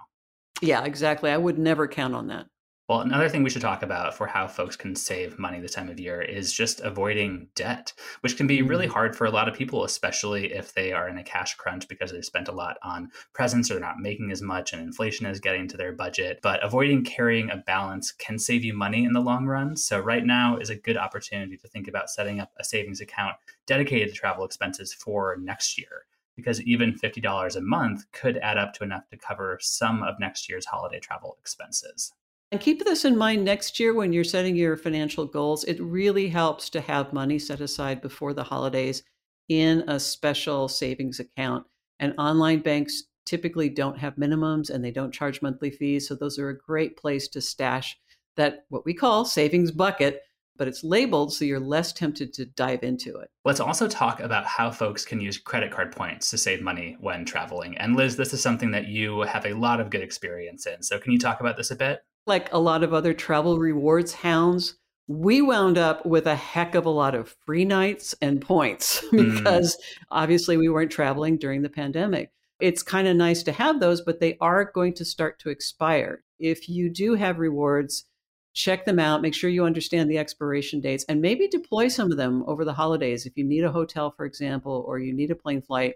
Yeah, 0.62 0.84
exactly. 0.84 1.32
I 1.32 1.38
would 1.38 1.58
never 1.58 1.88
count 1.88 2.14
on 2.14 2.28
that. 2.28 2.48
Well, 2.90 3.00
another 3.00 3.30
thing 3.30 3.44
we 3.44 3.50
should 3.50 3.62
talk 3.62 3.82
about 3.82 4.14
for 4.14 4.28
how 4.28 4.46
folks 4.46 4.76
can 4.76 4.94
save 4.94 5.40
money 5.40 5.62
this 5.62 5.74
time 5.74 5.88
of 5.88 6.02
year 6.02 6.22
is 6.22 6.52
just 6.52 6.82
avoiding 6.82 7.48
debt, 7.56 7.94
which 8.20 8.36
can 8.36 8.46
be 8.46 8.62
really 8.62 8.88
mm. 8.88 8.92
hard 8.92 9.16
for 9.16 9.24
a 9.24 9.32
lot 9.32 9.48
of 9.48 9.56
people, 9.56 9.86
especially 9.86 10.52
if 10.52 10.74
they 10.74 10.92
are 10.92 11.08
in 11.08 11.18
a 11.18 11.24
cash 11.24 11.56
crunch 11.56 11.88
because 11.88 12.12
they've 12.12 12.26
spent 12.26 12.50
a 12.50 12.52
lot 12.52 12.76
on 12.84 13.10
presents 13.32 13.72
or 13.72 13.76
they're 13.76 13.82
not 13.82 14.00
making 14.00 14.34
as 14.34 14.42
much 14.42 14.74
and 14.74 14.82
inflation 14.82 15.26
is 15.26 15.40
getting 15.40 15.66
to 15.70 15.78
their 15.78 15.94
budget. 15.94 16.40
But 16.44 16.62
avoiding 16.62 17.06
carrying 17.06 17.50
a 17.52 17.56
balance 17.56 18.12
can 18.12 18.38
save 18.38 18.66
you 18.66 18.74
money 18.74 19.06
in 19.06 19.14
the 19.14 19.22
long 19.22 19.46
run. 19.46 19.78
So, 19.78 20.02
right 20.02 20.26
now 20.26 20.58
is 20.58 20.70
a 20.70 20.76
good 20.76 20.98
opportunity 20.98 21.56
to 21.56 21.70
think 21.70 21.88
about 21.88 22.10
setting 22.10 22.42
up 22.42 22.52
a 22.60 22.66
savings 22.66 23.00
account 23.00 23.38
dedicated 23.66 24.10
to 24.10 24.14
travel 24.14 24.44
expenses 24.44 24.94
for 24.94 25.38
next 25.40 25.78
year 25.78 26.04
because 26.36 26.62
even 26.64 27.00
$50 27.00 27.56
a 27.56 27.62
month 27.62 28.12
could 28.12 28.36
add 28.40 28.58
up 28.58 28.74
to 28.74 28.84
enough 28.84 29.08
to 29.08 29.18
cover 29.18 29.58
some 29.62 30.04
of 30.04 30.20
next 30.20 30.50
year's 30.50 30.66
holiday 30.66 31.00
travel 31.00 31.38
expenses. 31.40 32.12
And 32.54 32.62
keep 32.62 32.86
this 32.86 33.04
in 33.04 33.18
mind 33.18 33.44
next 33.44 33.80
year 33.80 33.96
when 33.96 34.14
you're 34.14 34.24
setting 34.24 34.56
your 34.56 34.78
financial 34.78 35.26
goals. 35.26 35.64
It 35.64 35.82
really 35.82 36.30
helps 36.30 36.70
to 36.70 36.82
have 36.82 37.12
money 37.12 37.40
set 37.40 37.62
aside 37.62 38.00
before 38.00 38.32
the 38.36 38.44
holidays 38.44 39.02
in 39.50 39.84
a 39.88 40.00
special 40.00 40.68
savings 40.68 41.20
account. 41.20 41.66
And 42.00 42.14
online 42.20 42.60
banks 42.60 43.06
typically 43.26 43.70
don't 43.70 43.98
have 43.98 44.18
minimums 44.18 44.70
and 44.70 44.86
they 44.86 44.92
don't 44.92 45.12
charge 45.12 45.42
monthly 45.42 45.72
fees. 45.72 46.08
So 46.08 46.14
those 46.14 46.38
are 46.38 46.50
a 46.50 46.56
great 46.56 46.96
place 46.96 47.28
to 47.30 47.42
stash 47.42 47.98
that, 48.36 48.66
what 48.70 48.86
we 48.86 48.94
call 48.94 49.26
savings 49.26 49.72
bucket, 49.72 50.22
but 50.56 50.68
it's 50.68 50.84
labeled 50.84 51.34
so 51.34 51.46
you're 51.46 51.60
less 51.60 51.92
tempted 51.92 52.36
to 52.36 52.46
dive 52.46 52.84
into 52.84 53.18
it. 53.18 53.32
Let's 53.46 53.62
also 53.62 53.88
talk 53.88 54.20
about 54.20 54.46
how 54.46 54.70
folks 54.70 55.06
can 55.06 55.20
use 55.20 55.40
credit 55.40 55.72
card 55.72 55.92
points 55.92 56.30
to 56.30 56.38
save 56.38 56.62
money 56.62 56.98
when 57.00 57.26
traveling. 57.26 57.76
And 57.80 57.96
Liz, 57.96 58.16
this 58.16 58.32
is 58.32 58.44
something 58.44 58.70
that 58.70 58.90
you 58.90 59.22
have 59.22 59.48
a 59.48 59.56
lot 59.56 59.80
of 59.80 59.90
good 59.90 60.04
experience 60.04 60.68
in. 60.68 60.84
So 60.84 61.00
can 61.00 61.14
you 61.14 61.18
talk 61.18 61.40
about 61.40 61.58
this 61.58 61.72
a 61.72 61.76
bit? 61.76 62.04
Like 62.26 62.52
a 62.54 62.60
lot 62.60 62.84
of 62.84 62.94
other 62.94 63.14
travel 63.14 63.58
rewards 63.58 64.14
hounds, 64.14 64.76
we 65.08 65.42
wound 65.42 65.78
up 65.78 66.06
with 66.06 66.26
a 66.26 66.36
heck 66.36 66.76
of 66.76 66.86
a 66.86 66.90
lot 66.90 67.16
of 67.16 67.36
free 67.46 67.66
nights 67.66 68.16
and 68.22 68.42
points 68.42 69.04
because 69.12 69.76
mm. 69.76 69.80
obviously 70.12 70.58
we 70.58 70.70
weren't 70.70 70.92
traveling 70.92 71.38
during 71.38 71.62
the 71.62 71.70
pandemic. 71.70 72.32
It's 72.60 72.84
kind 72.84 73.08
of 73.08 73.18
nice 73.18 73.44
to 73.44 73.52
have 73.52 73.80
those, 73.80 74.02
but 74.02 74.20
they 74.20 74.38
are 74.40 74.72
going 74.74 74.94
to 74.96 75.06
start 75.06 75.40
to 75.40 75.50
expire. 75.50 76.24
If 76.40 76.70
you 76.70 76.90
do 76.90 77.16
have 77.16 77.40
rewards, 77.40 78.06
check 78.54 78.86
them 78.86 79.00
out, 79.00 79.22
make 79.22 79.34
sure 79.34 79.50
you 79.50 79.66
understand 79.66 80.10
the 80.10 80.18
expiration 80.18 80.80
dates, 80.80 81.04
and 81.10 81.22
maybe 81.22 81.48
deploy 81.48 81.90
some 81.90 82.12
of 82.12 82.18
them 82.18 82.44
over 82.48 82.64
the 82.64 82.74
holidays. 82.74 83.26
If 83.26 83.34
you 83.36 83.44
need 83.44 83.64
a 83.66 83.72
hotel, 83.72 84.12
for 84.12 84.26
example, 84.26 84.86
or 84.88 85.00
you 85.00 85.14
need 85.14 85.32
a 85.32 85.36
plane 85.36 85.62
flight, 85.62 85.96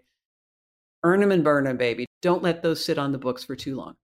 earn 1.04 1.22
them 1.22 1.32
and 1.32 1.44
burn 1.44 1.64
them, 1.64 1.78
baby. 1.78 2.06
Don't 2.22 2.44
let 2.44 2.64
those 2.64 2.84
sit 2.84 2.98
on 2.98 3.12
the 3.12 3.18
books 3.18 3.44
for 3.44 3.56
too 3.56 3.76
long. 3.76 3.96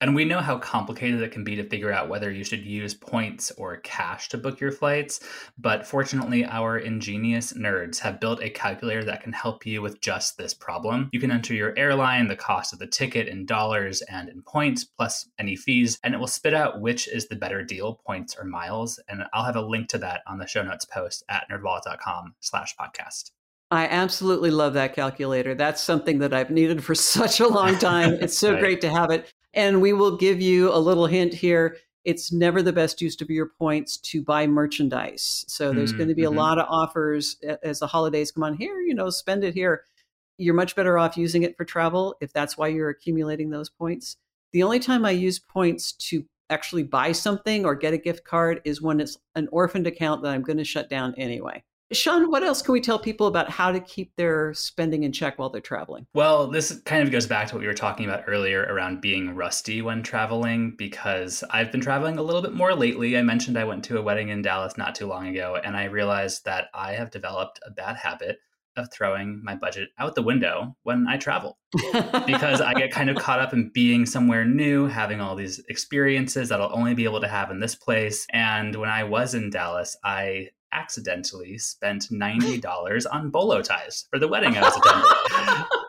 And 0.00 0.14
we 0.14 0.24
know 0.24 0.40
how 0.40 0.58
complicated 0.58 1.20
it 1.20 1.30
can 1.30 1.44
be 1.44 1.56
to 1.56 1.68
figure 1.68 1.92
out 1.92 2.08
whether 2.08 2.30
you 2.30 2.42
should 2.42 2.64
use 2.64 2.94
points 2.94 3.50
or 3.52 3.76
cash 3.78 4.30
to 4.30 4.38
book 4.38 4.58
your 4.58 4.72
flights. 4.72 5.20
But 5.58 5.86
fortunately, 5.86 6.44
our 6.46 6.78
ingenious 6.78 7.52
nerds 7.52 7.98
have 7.98 8.18
built 8.18 8.42
a 8.42 8.48
calculator 8.48 9.04
that 9.04 9.22
can 9.22 9.32
help 9.32 9.66
you 9.66 9.82
with 9.82 10.00
just 10.00 10.38
this 10.38 10.54
problem. 10.54 11.10
You 11.12 11.20
can 11.20 11.30
enter 11.30 11.52
your 11.52 11.78
airline, 11.78 12.28
the 12.28 12.36
cost 12.36 12.72
of 12.72 12.78
the 12.78 12.86
ticket 12.86 13.28
in 13.28 13.44
dollars 13.44 14.00
and 14.02 14.30
in 14.30 14.40
points, 14.42 14.84
plus 14.84 15.28
any 15.38 15.54
fees, 15.54 15.98
and 16.02 16.14
it 16.14 16.18
will 16.18 16.26
spit 16.26 16.54
out 16.54 16.80
which 16.80 17.06
is 17.06 17.28
the 17.28 17.36
better 17.36 17.62
deal, 17.62 18.00
points 18.06 18.36
or 18.38 18.44
miles. 18.44 18.98
And 19.08 19.24
I'll 19.34 19.44
have 19.44 19.56
a 19.56 19.60
link 19.60 19.88
to 19.88 19.98
that 19.98 20.22
on 20.26 20.38
the 20.38 20.46
show 20.46 20.62
notes 20.62 20.86
post 20.86 21.24
at 21.28 21.46
nerdwallet.com 21.50 22.36
slash 22.40 22.74
podcast. 22.76 23.32
I 23.70 23.86
absolutely 23.86 24.50
love 24.50 24.74
that 24.74 24.94
calculator. 24.94 25.54
That's 25.54 25.80
something 25.80 26.18
that 26.18 26.32
I've 26.32 26.50
needed 26.50 26.82
for 26.82 26.94
such 26.94 27.40
a 27.40 27.46
long 27.46 27.78
time. 27.78 28.14
It's 28.14 28.38
so 28.38 28.52
right. 28.52 28.60
great 28.60 28.80
to 28.80 28.90
have 28.90 29.10
it. 29.10 29.30
And 29.54 29.82
we 29.82 29.92
will 29.92 30.16
give 30.16 30.40
you 30.40 30.72
a 30.72 30.78
little 30.78 31.06
hint 31.06 31.34
here. 31.34 31.76
It's 32.04 32.32
never 32.32 32.62
the 32.62 32.72
best 32.72 33.02
use 33.02 33.20
of 33.20 33.28
your 33.28 33.46
points 33.46 33.96
to 33.98 34.22
buy 34.22 34.46
merchandise. 34.46 35.44
So 35.48 35.72
there's 35.72 35.92
mm, 35.92 35.98
going 35.98 36.08
to 36.08 36.14
be 36.14 36.24
a 36.24 36.28
mm-hmm. 36.28 36.38
lot 36.38 36.58
of 36.58 36.66
offers 36.68 37.36
as 37.62 37.80
the 37.80 37.86
holidays 37.86 38.30
come 38.32 38.42
on. 38.42 38.54
Here, 38.54 38.80
you 38.80 38.94
know, 38.94 39.10
spend 39.10 39.44
it 39.44 39.54
here. 39.54 39.84
You're 40.38 40.54
much 40.54 40.74
better 40.74 40.98
off 40.98 41.16
using 41.16 41.42
it 41.42 41.56
for 41.56 41.64
travel 41.64 42.16
if 42.20 42.32
that's 42.32 42.56
why 42.56 42.68
you're 42.68 42.88
accumulating 42.88 43.50
those 43.50 43.68
points. 43.68 44.16
The 44.52 44.62
only 44.62 44.78
time 44.80 45.04
I 45.04 45.10
use 45.10 45.38
points 45.38 45.92
to 45.92 46.24
actually 46.48 46.82
buy 46.82 47.12
something 47.12 47.64
or 47.64 47.74
get 47.74 47.94
a 47.94 47.98
gift 47.98 48.24
card 48.24 48.60
is 48.64 48.82
when 48.82 49.00
it's 49.00 49.18
an 49.34 49.48
orphaned 49.52 49.86
account 49.86 50.22
that 50.22 50.32
I'm 50.32 50.42
going 50.42 50.58
to 50.58 50.64
shut 50.64 50.90
down 50.90 51.14
anyway. 51.16 51.62
Sean, 51.92 52.30
what 52.30 52.44
else 52.44 52.62
can 52.62 52.72
we 52.72 52.80
tell 52.80 52.98
people 52.98 53.26
about 53.26 53.50
how 53.50 53.72
to 53.72 53.80
keep 53.80 54.14
their 54.16 54.54
spending 54.54 55.02
in 55.02 55.12
check 55.12 55.38
while 55.38 55.50
they're 55.50 55.60
traveling? 55.60 56.06
Well, 56.14 56.46
this 56.46 56.80
kind 56.84 57.02
of 57.02 57.10
goes 57.10 57.26
back 57.26 57.48
to 57.48 57.54
what 57.54 57.60
we 57.60 57.66
were 57.66 57.74
talking 57.74 58.06
about 58.06 58.24
earlier 58.28 58.62
around 58.62 59.00
being 59.00 59.34
rusty 59.34 59.82
when 59.82 60.02
traveling, 60.02 60.74
because 60.76 61.42
I've 61.50 61.72
been 61.72 61.80
traveling 61.80 62.18
a 62.18 62.22
little 62.22 62.42
bit 62.42 62.52
more 62.52 62.74
lately. 62.74 63.18
I 63.18 63.22
mentioned 63.22 63.58
I 63.58 63.64
went 63.64 63.84
to 63.84 63.98
a 63.98 64.02
wedding 64.02 64.28
in 64.28 64.42
Dallas 64.42 64.78
not 64.78 64.94
too 64.94 65.06
long 65.06 65.26
ago, 65.26 65.58
and 65.62 65.76
I 65.76 65.84
realized 65.84 66.44
that 66.44 66.68
I 66.74 66.92
have 66.92 67.10
developed 67.10 67.58
a 67.66 67.70
bad 67.70 67.96
habit 67.96 68.38
of 68.76 68.90
throwing 68.92 69.42
my 69.42 69.56
budget 69.56 69.88
out 69.98 70.14
the 70.14 70.22
window 70.22 70.76
when 70.84 71.06
I 71.08 71.16
travel 71.16 71.58
because 72.24 72.60
I 72.60 72.72
get 72.74 72.92
kind 72.92 73.10
of 73.10 73.16
caught 73.22 73.40
up 73.40 73.52
in 73.52 73.70
being 73.74 74.06
somewhere 74.06 74.44
new, 74.44 74.86
having 74.86 75.20
all 75.20 75.34
these 75.34 75.60
experiences 75.68 76.48
that 76.48 76.60
I'll 76.60 76.72
only 76.72 76.94
be 76.94 77.04
able 77.04 77.20
to 77.20 77.28
have 77.28 77.50
in 77.50 77.58
this 77.58 77.74
place. 77.74 78.26
And 78.32 78.76
when 78.76 78.88
I 78.88 79.02
was 79.02 79.34
in 79.34 79.50
Dallas, 79.50 79.96
I 80.04 80.50
accidentally 80.72 81.58
spent 81.58 82.08
$90 82.10 83.06
on 83.10 83.30
bolo 83.30 83.62
ties 83.62 84.06
for 84.10 84.18
the 84.18 84.28
wedding 84.28 84.56
I 84.56 84.62
was 84.62 84.76
attending. 84.76 85.66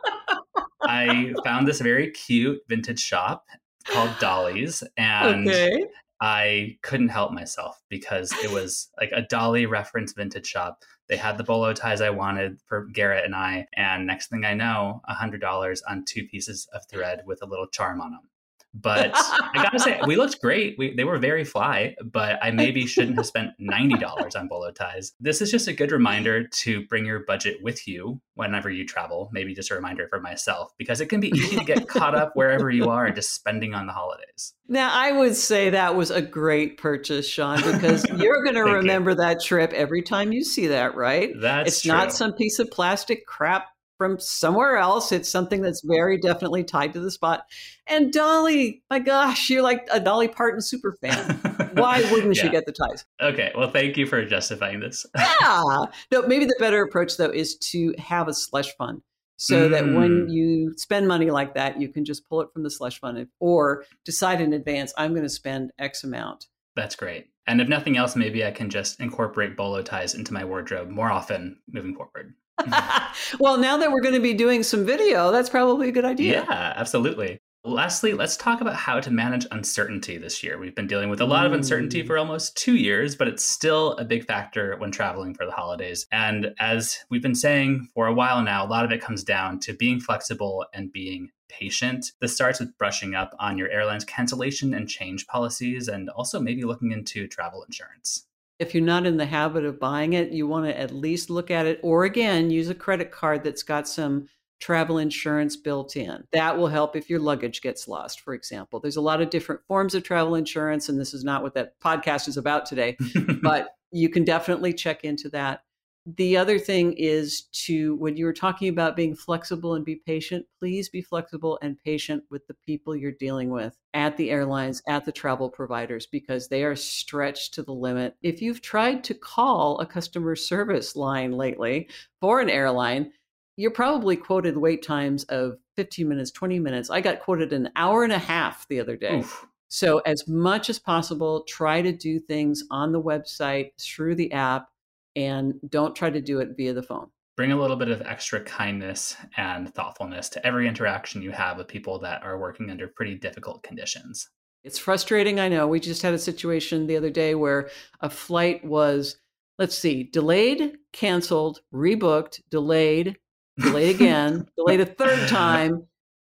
I 0.84 1.34
found 1.44 1.68
this 1.68 1.80
very 1.80 2.12
cute 2.12 2.60
vintage 2.68 3.00
shop 3.00 3.46
called 3.86 4.12
Dolly's 4.20 4.84
and 4.98 5.48
okay. 5.48 5.86
I 6.20 6.78
couldn't 6.84 7.10
help 7.10 7.32
myself 7.32 7.82
because 7.90 8.32
it 8.44 8.52
was 8.52 8.90
like 9.00 9.12
a 9.12 9.24
Dolly 9.24 9.66
reference 9.66 10.14
vintage 10.14 10.46
shop. 10.46 10.84
They 11.08 11.18
had 11.18 11.38
the 11.38 11.44
bolo 11.44 11.74
ties 11.74 12.00
I 12.00 12.12
wanted 12.12 12.60
for 12.68 12.86
Garrett 12.94 13.26
and 13.26 13.36
I, 13.36 13.68
and 13.76 14.06
next 14.06 14.28
thing 14.28 14.46
I 14.46 14.54
know, 14.54 15.02
a 15.08 15.14
hundred 15.14 15.42
dollars 15.42 15.82
on 15.82 16.06
two 16.06 16.28
pieces 16.28 16.68
of 16.74 16.82
thread 16.90 17.24
with 17.26 17.40
a 17.42 17.48
little 17.48 17.68
charm 17.68 18.02
on 18.02 18.12
them. 18.12 18.31
But 18.74 19.12
I 19.16 19.64
gotta 19.64 19.80
say, 19.80 20.00
we 20.08 20.16
looked 20.16 20.40
great. 20.42 20.76
We, 20.78 20.96
they 20.96 21.04
were 21.04 21.18
very 21.18 21.44
fly, 21.44 21.96
but 22.04 22.40
I 22.42 22.52
maybe 22.52 22.86
shouldn't 22.86 23.18
have 23.18 23.26
spent 23.26 23.52
$90 23.60 24.36
on 24.40 24.48
bolo 24.48 24.72
ties. 24.72 25.12
This 25.20 25.42
is 25.42 25.52
just 25.52 25.68
a 25.68 25.74
good 25.74 25.92
reminder 25.92 26.48
to 26.48 26.86
bring 26.88 27.06
your 27.06 27.20
budget 27.26 27.58
with 27.62 27.86
you 27.88 28.22
whenever 28.36 28.70
you 28.70 28.86
travel. 28.86 29.30
Maybe 29.34 29.54
just 29.54 29.72
a 29.72 29.76
reminder 29.76 30.08
for 30.08 30.22
myself, 30.22 30.72
because 30.78 31.02
it 31.02 31.08
can 31.08 31.20
be 31.20 31.30
easy 31.36 31.58
to 31.58 31.66
get 31.66 31.88
caught 31.90 32.16
up 32.16 32.32
wherever 32.36 32.70
you 32.70 32.90
are 32.90 33.06
and 33.06 33.16
just 33.16 33.36
spending 33.36 33.74
on 33.74 33.88
the 33.88 33.94
holidays. 33.94 34.54
Now, 34.70 34.90
I 34.94 35.12
would 35.12 35.36
say 35.36 35.72
that 35.72 35.96
was 35.96 36.10
a 36.12 36.22
great 36.22 36.78
purchase, 36.78 37.28
Sean, 37.28 37.58
because 37.58 38.06
you're 38.18 38.42
going 38.42 38.56
to 38.56 38.62
remember 38.64 39.12
you. 39.12 39.18
that 39.18 39.42
trip 39.42 39.74
every 39.74 40.02
time 40.02 40.32
you 40.32 40.46
see 40.46 40.68
that, 40.68 40.96
right? 40.96 41.32
That's 41.42 41.68
It's 41.68 41.82
true. 41.82 41.92
not 41.92 42.14
some 42.14 42.32
piece 42.34 42.58
of 42.60 42.72
plastic 42.72 43.26
crap 43.26 43.66
from 44.02 44.20
somewhere 44.20 44.78
else. 44.78 45.12
It's 45.12 45.30
something 45.30 45.62
that's 45.62 45.82
very 45.86 46.18
definitely 46.18 46.64
tied 46.64 46.92
to 46.94 47.00
the 47.00 47.12
spot. 47.12 47.46
And 47.86 48.12
Dolly, 48.12 48.82
my 48.90 48.98
gosh, 48.98 49.48
you're 49.48 49.62
like 49.62 49.88
a 49.92 50.00
Dolly 50.00 50.28
Parton 50.28 50.60
super 50.60 50.98
fan. 51.00 51.36
Why 51.74 52.02
wouldn't 52.12 52.36
yeah. 52.38 52.46
you 52.46 52.50
get 52.50 52.66
the 52.66 52.72
ties? 52.72 53.06
Okay, 53.22 53.52
well, 53.56 53.70
thank 53.70 53.98
you 53.98 54.08
for 54.08 54.26
justifying 54.26 54.80
this. 54.80 55.06
yeah. 55.16 55.86
No, 56.12 56.24
maybe 56.24 56.46
the 56.46 56.56
better 56.58 56.82
approach, 56.82 57.16
though, 57.18 57.30
is 57.30 57.58
to 57.58 57.94
have 58.00 58.28
a 58.28 58.34
slush 58.34 58.76
fund 58.76 59.04
so 59.38 59.68
mm. 59.68 59.72
that 59.72 59.86
when 59.86 60.26
mm. 60.26 60.34
you 60.34 60.74
spend 60.78 61.08
money 61.08 61.30
like 61.30 61.54
that, 61.54 61.80
you 61.80 61.90
can 61.90 62.04
just 62.04 62.28
pull 62.28 62.42
it 62.42 62.50
from 62.52 62.64
the 62.64 62.72
slush 62.72 63.00
fund 63.00 63.28
or 63.40 63.86
decide 64.04 64.42
in 64.42 64.52
advance, 64.52 64.96
I'm 64.98 65.12
going 65.12 65.22
to 65.22 65.30
spend 65.30 65.72
X 65.78 66.04
amount. 66.04 66.48
That's 66.76 66.96
great. 66.96 67.28
And 67.46 67.62
if 67.62 67.68
nothing 67.68 67.98
else, 67.98 68.16
maybe 68.16 68.44
I 68.44 68.52
can 68.52 68.72
just 68.72 69.00
incorporate 69.00 69.56
bolo 69.56 69.84
ties 69.84 70.16
into 70.16 70.34
my 70.34 70.44
wardrobe 70.44 70.90
more 70.90 71.12
often 71.12 71.60
moving 71.72 71.96
forward. 71.96 72.34
well, 73.40 73.58
now 73.58 73.78
that 73.78 73.92
we're 73.92 74.02
going 74.02 74.16
to 74.16 74.22
be 74.22 74.34
doing 74.34 74.64
some 74.64 74.86
video, 74.86 75.32
that's 75.32 75.50
probably 75.50 75.90
a 75.90 75.92
good 75.92 76.06
idea. 76.06 76.46
Yeah, 76.48 76.74
absolutely. 76.76 77.40
Lastly, 77.64 78.14
let's 78.14 78.38
talk 78.38 78.60
about 78.60 78.76
how 78.76 79.00
to 79.00 79.12
manage 79.12 79.46
uncertainty 79.52 80.18
this 80.18 80.42
year. 80.42 80.58
We've 80.58 80.74
been 80.74 80.88
dealing 80.88 81.10
with 81.10 81.22
a 81.22 81.26
lot 81.26 81.46
of 81.46 81.54
uncertainty 81.54 82.02
mm. 82.02 82.08
for 82.08 82.18
almost 82.18 82.58
two 82.58 82.76
years, 82.76 83.16
but 83.16 83.28
it's 83.28 83.44
still 83.44 83.92
a 83.94 84.04
big 84.04 84.26
factor 84.26 84.76
when 84.78 84.90
traveling 84.90 85.36
for 85.36 85.46
the 85.46 85.52
holidays. 85.52 86.08
And 86.12 86.56
as 86.60 86.98
we've 87.12 87.22
been 87.22 87.36
saying 87.36 87.88
for 87.94 88.08
a 88.08 88.14
while 88.14 88.42
now, 88.42 88.66
a 88.66 88.68
lot 88.68 88.84
of 88.84 88.92
it 88.92 89.00
comes 89.00 89.24
down 89.24 89.60
to 89.60 89.74
being 89.74 90.00
flexible 90.00 90.66
and 90.74 90.92
being 90.92 91.30
patient. 91.50 92.14
This 92.20 92.34
starts 92.34 92.60
with 92.60 92.76
brushing 92.80 93.14
up 93.14 93.36
on 93.38 93.60
your 93.60 93.70
airline's 93.70 94.06
cancellation 94.06 94.74
and 94.74 94.90
change 94.90 95.28
policies, 95.28 95.88
and 95.88 96.10
also 96.10 96.40
maybe 96.40 96.64
looking 96.64 96.92
into 96.92 97.28
travel 97.28 97.64
insurance 97.64 98.26
if 98.62 98.76
you're 98.76 98.84
not 98.84 99.08
in 99.08 99.18
the 99.18 99.26
habit 99.26 99.66
of 99.66 99.80
buying 99.80 100.14
it, 100.14 100.32
you 100.32 100.48
want 100.48 100.68
to 100.68 100.80
at 100.80 100.94
least 100.94 101.32
look 101.32 101.50
at 101.50 101.66
it, 101.66 101.80
or 101.82 102.06
again, 102.06 102.52
use 102.52 102.70
a 102.70 102.76
credit 102.76 103.10
card 103.12 103.44
that's 103.44 103.64
got 103.64 103.88
some 103.88 104.28
travel 104.60 105.00
insurance 105.00 105.56
built 105.56 105.98
in. 105.98 106.24
That 106.32 106.56
will 106.56 106.68
help 106.68 106.96
if 106.96 107.10
your 107.10 107.20
luggage 107.20 107.64
gets 107.64 107.88
lost, 107.88 108.22
for 108.22 108.36
example. 108.36 108.80
There's 108.80 108.98
a 108.98 109.02
lot 109.02 109.20
of 109.20 109.32
different 109.32 109.62
forms 109.68 109.96
of 109.96 110.04
travel 110.04 110.36
insurance, 110.36 110.90
and 110.90 111.00
this 111.00 111.12
is 111.12 111.24
not 111.24 111.42
what 111.42 111.56
that 111.56 111.80
podcast 111.80 112.28
is 112.28 112.38
about 112.38 112.68
today, 112.68 112.98
but 113.42 113.70
you 113.92 114.10
can 114.10 114.24
definitely 114.24 114.74
check 114.74 115.04
into 115.04 115.28
that. 115.30 115.62
The 116.08 116.36
other 116.36 116.58
thing 116.58 116.94
is 116.94 117.44
to, 117.66 117.96
when 117.98 118.18
you 118.18 118.26
were 118.26 118.34
talking 118.34 118.70
about 118.70 118.96
being 118.96 119.16
flexible 119.16 119.76
and 119.76 119.86
be 119.86 119.98
patient, 119.98 120.48
please 120.58 120.90
be 120.90 121.02
flexible 121.02 121.60
and 121.62 121.78
patient 121.78 122.24
with 122.32 122.46
the 122.48 122.56
people 122.66 122.96
you're 122.96 123.12
dealing 123.12 123.52
with 123.52 123.78
at 123.94 124.18
the 124.18 124.32
airlines, 124.32 124.82
at 124.88 125.06
the 125.06 125.12
travel 125.12 125.48
providers, 125.48 126.08
because 126.08 126.48
they 126.48 126.64
are 126.64 126.76
stretched 126.76 127.54
to 127.54 127.64
the 127.64 127.74
limit. 127.74 128.16
If 128.24 128.42
you've 128.42 128.62
tried 128.62 129.04
to 129.06 129.14
call 129.14 129.80
a 129.80 129.86
customer 129.86 130.36
service 130.36 130.96
line 130.96 131.34
lately 131.34 131.88
for 132.20 132.42
an 132.42 132.50
airline, 132.50 133.12
you're 133.56 133.70
probably 133.70 134.16
quoted 134.16 134.58
wait 134.58 134.82
times 134.82 135.24
of 135.26 135.60
15 135.76 136.10
minutes, 136.10 136.32
20 136.32 136.60
minutes. 136.60 136.90
I 136.90 137.02
got 137.02 137.20
quoted 137.20 137.54
an 137.54 137.70
hour 137.76 138.04
and 138.04 138.14
a 138.14 138.18
half 138.18 138.68
the 138.70 138.80
other 138.80 138.96
day. 138.96 139.20
Oof. 139.20 139.46
So, 139.68 140.00
as 140.00 140.28
much 140.28 140.70
as 140.70 140.80
possible, 140.80 141.44
try 141.44 141.82
to 141.82 141.94
do 141.94 142.20
things 142.20 142.64
on 142.72 142.92
the 142.92 143.02
website 143.02 143.70
through 143.80 144.16
the 144.16 144.32
app 144.34 144.68
and 145.16 145.56
don't 145.70 145.96
try 145.96 146.10
to 146.10 146.22
do 146.22 146.40
it 146.40 146.56
via 146.56 146.74
the 146.74 146.84
phone. 146.84 147.08
Bring 147.38 147.52
a 147.52 147.60
little 147.60 147.78
bit 147.78 147.90
of 147.90 148.02
extra 148.02 148.42
kindness 148.42 149.16
and 149.38 149.74
thoughtfulness 149.74 150.30
to 150.30 150.46
every 150.46 150.68
interaction 150.68 151.22
you 151.22 151.32
have 151.32 151.58
with 151.58 151.68
people 151.68 151.98
that 152.00 152.24
are 152.24 152.38
working 152.38 152.70
under 152.70 152.88
pretty 152.88 153.16
difficult 153.16 153.64
conditions. 153.64 154.30
It's 154.64 154.78
frustrating, 154.78 155.40
I 155.40 155.50
know. 155.50 155.68
We 155.68 155.80
just 155.80 156.02
had 156.02 156.14
a 156.14 156.20
situation 156.20 156.86
the 156.86 156.98
other 156.98 157.10
day 157.10 157.34
where 157.34 157.70
a 158.02 158.10
flight 158.10 158.64
was, 158.64 159.18
let's 159.58 159.78
see, 159.78 160.04
delayed, 160.04 160.78
canceled, 160.94 161.62
rebooked, 161.74 162.42
delayed, 162.50 163.18
delayed 163.58 163.96
again, 163.96 164.46
delayed 164.56 164.82
a 164.82 164.86
third 164.86 165.28
time. 165.30 165.88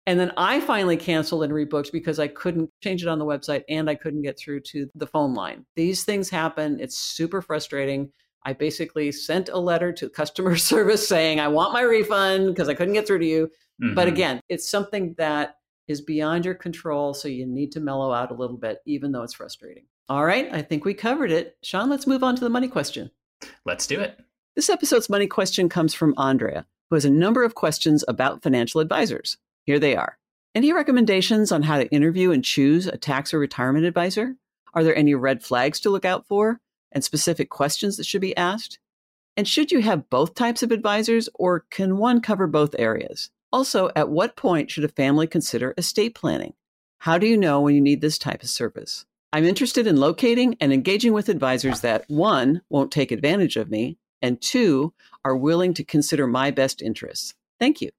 And 0.05 0.19
then 0.19 0.31
I 0.37 0.59
finally 0.59 0.97
canceled 0.97 1.43
and 1.43 1.53
rebooked 1.53 1.91
because 1.91 2.19
I 2.19 2.27
couldn't 2.27 2.69
change 2.83 3.03
it 3.03 3.07
on 3.07 3.19
the 3.19 3.25
website 3.25 3.63
and 3.69 3.89
I 3.89 3.95
couldn't 3.95 4.23
get 4.23 4.39
through 4.39 4.61
to 4.61 4.89
the 4.95 5.07
phone 5.07 5.33
line. 5.33 5.65
These 5.75 6.03
things 6.03 6.29
happen. 6.29 6.79
It's 6.79 6.97
super 6.97 7.41
frustrating. 7.41 8.11
I 8.45 8.53
basically 8.53 9.11
sent 9.11 9.49
a 9.49 9.57
letter 9.57 9.91
to 9.93 10.09
customer 10.09 10.55
service 10.57 11.07
saying, 11.07 11.39
I 11.39 11.47
want 11.47 11.73
my 11.73 11.81
refund 11.81 12.47
because 12.47 12.69
I 12.69 12.73
couldn't 12.73 12.93
get 12.93 13.07
through 13.07 13.19
to 13.19 13.25
you. 13.25 13.49
Mm-hmm. 13.81 13.95
But 13.95 14.07
again, 14.07 14.41
it's 14.49 14.69
something 14.69 15.15
that 15.17 15.55
is 15.87 16.01
beyond 16.01 16.45
your 16.45 16.55
control. 16.55 17.13
So 17.13 17.27
you 17.27 17.45
need 17.45 17.71
to 17.73 17.79
mellow 17.79 18.13
out 18.13 18.31
a 18.31 18.35
little 18.35 18.57
bit, 18.57 18.79
even 18.85 19.11
though 19.11 19.23
it's 19.23 19.33
frustrating. 19.33 19.85
All 20.07 20.25
right, 20.25 20.49
I 20.51 20.61
think 20.61 20.85
we 20.85 20.93
covered 20.93 21.31
it. 21.31 21.57
Sean, 21.63 21.89
let's 21.89 22.07
move 22.07 22.23
on 22.23 22.35
to 22.35 22.43
the 22.43 22.49
money 22.49 22.67
question. 22.67 23.11
Let's 23.65 23.87
do 23.87 23.99
it. 23.99 24.19
This 24.55 24.69
episode's 24.69 25.09
money 25.09 25.27
question 25.27 25.69
comes 25.69 25.93
from 25.93 26.15
Andrea, 26.17 26.65
who 26.89 26.95
has 26.95 27.05
a 27.05 27.09
number 27.09 27.43
of 27.43 27.55
questions 27.55 28.03
about 28.07 28.43
financial 28.43 28.81
advisors. 28.81 29.37
Here 29.65 29.79
they 29.79 29.95
are. 29.95 30.17
Any 30.55 30.73
recommendations 30.73 31.51
on 31.51 31.61
how 31.61 31.77
to 31.77 31.89
interview 31.91 32.31
and 32.31 32.43
choose 32.43 32.87
a 32.87 32.97
tax 32.97 33.33
or 33.33 33.39
retirement 33.39 33.85
advisor? 33.85 34.35
Are 34.73 34.83
there 34.83 34.95
any 34.95 35.13
red 35.13 35.43
flags 35.43 35.79
to 35.81 35.91
look 35.91 36.05
out 36.05 36.27
for? 36.27 36.59
And 36.91 37.03
specific 37.03 37.49
questions 37.49 37.97
that 37.97 38.05
should 38.05 38.21
be 38.21 38.35
asked? 38.37 38.79
And 39.37 39.47
should 39.47 39.71
you 39.71 39.81
have 39.81 40.09
both 40.09 40.35
types 40.35 40.63
of 40.63 40.71
advisors, 40.71 41.29
or 41.35 41.61
can 41.69 41.97
one 41.97 42.21
cover 42.21 42.47
both 42.47 42.75
areas? 42.77 43.29
Also, 43.51 43.89
at 43.95 44.09
what 44.09 44.35
point 44.35 44.69
should 44.69 44.83
a 44.83 44.89
family 44.89 45.27
consider 45.27 45.73
estate 45.77 46.13
planning? 46.13 46.53
How 46.99 47.17
do 47.17 47.25
you 47.25 47.37
know 47.37 47.61
when 47.61 47.75
you 47.75 47.81
need 47.81 48.01
this 48.01 48.17
type 48.17 48.43
of 48.43 48.49
service? 48.49 49.05
I'm 49.31 49.45
interested 49.45 49.87
in 49.87 49.97
locating 49.97 50.57
and 50.59 50.73
engaging 50.73 51.13
with 51.13 51.29
advisors 51.29 51.81
that, 51.81 52.03
one, 52.07 52.61
won't 52.69 52.91
take 52.91 53.11
advantage 53.11 53.55
of 53.55 53.69
me, 53.69 53.97
and 54.21 54.41
two, 54.41 54.93
are 55.23 55.37
willing 55.37 55.73
to 55.75 55.83
consider 55.83 56.27
my 56.27 56.51
best 56.51 56.81
interests. 56.81 57.33
Thank 57.59 57.81
you. 57.81 57.91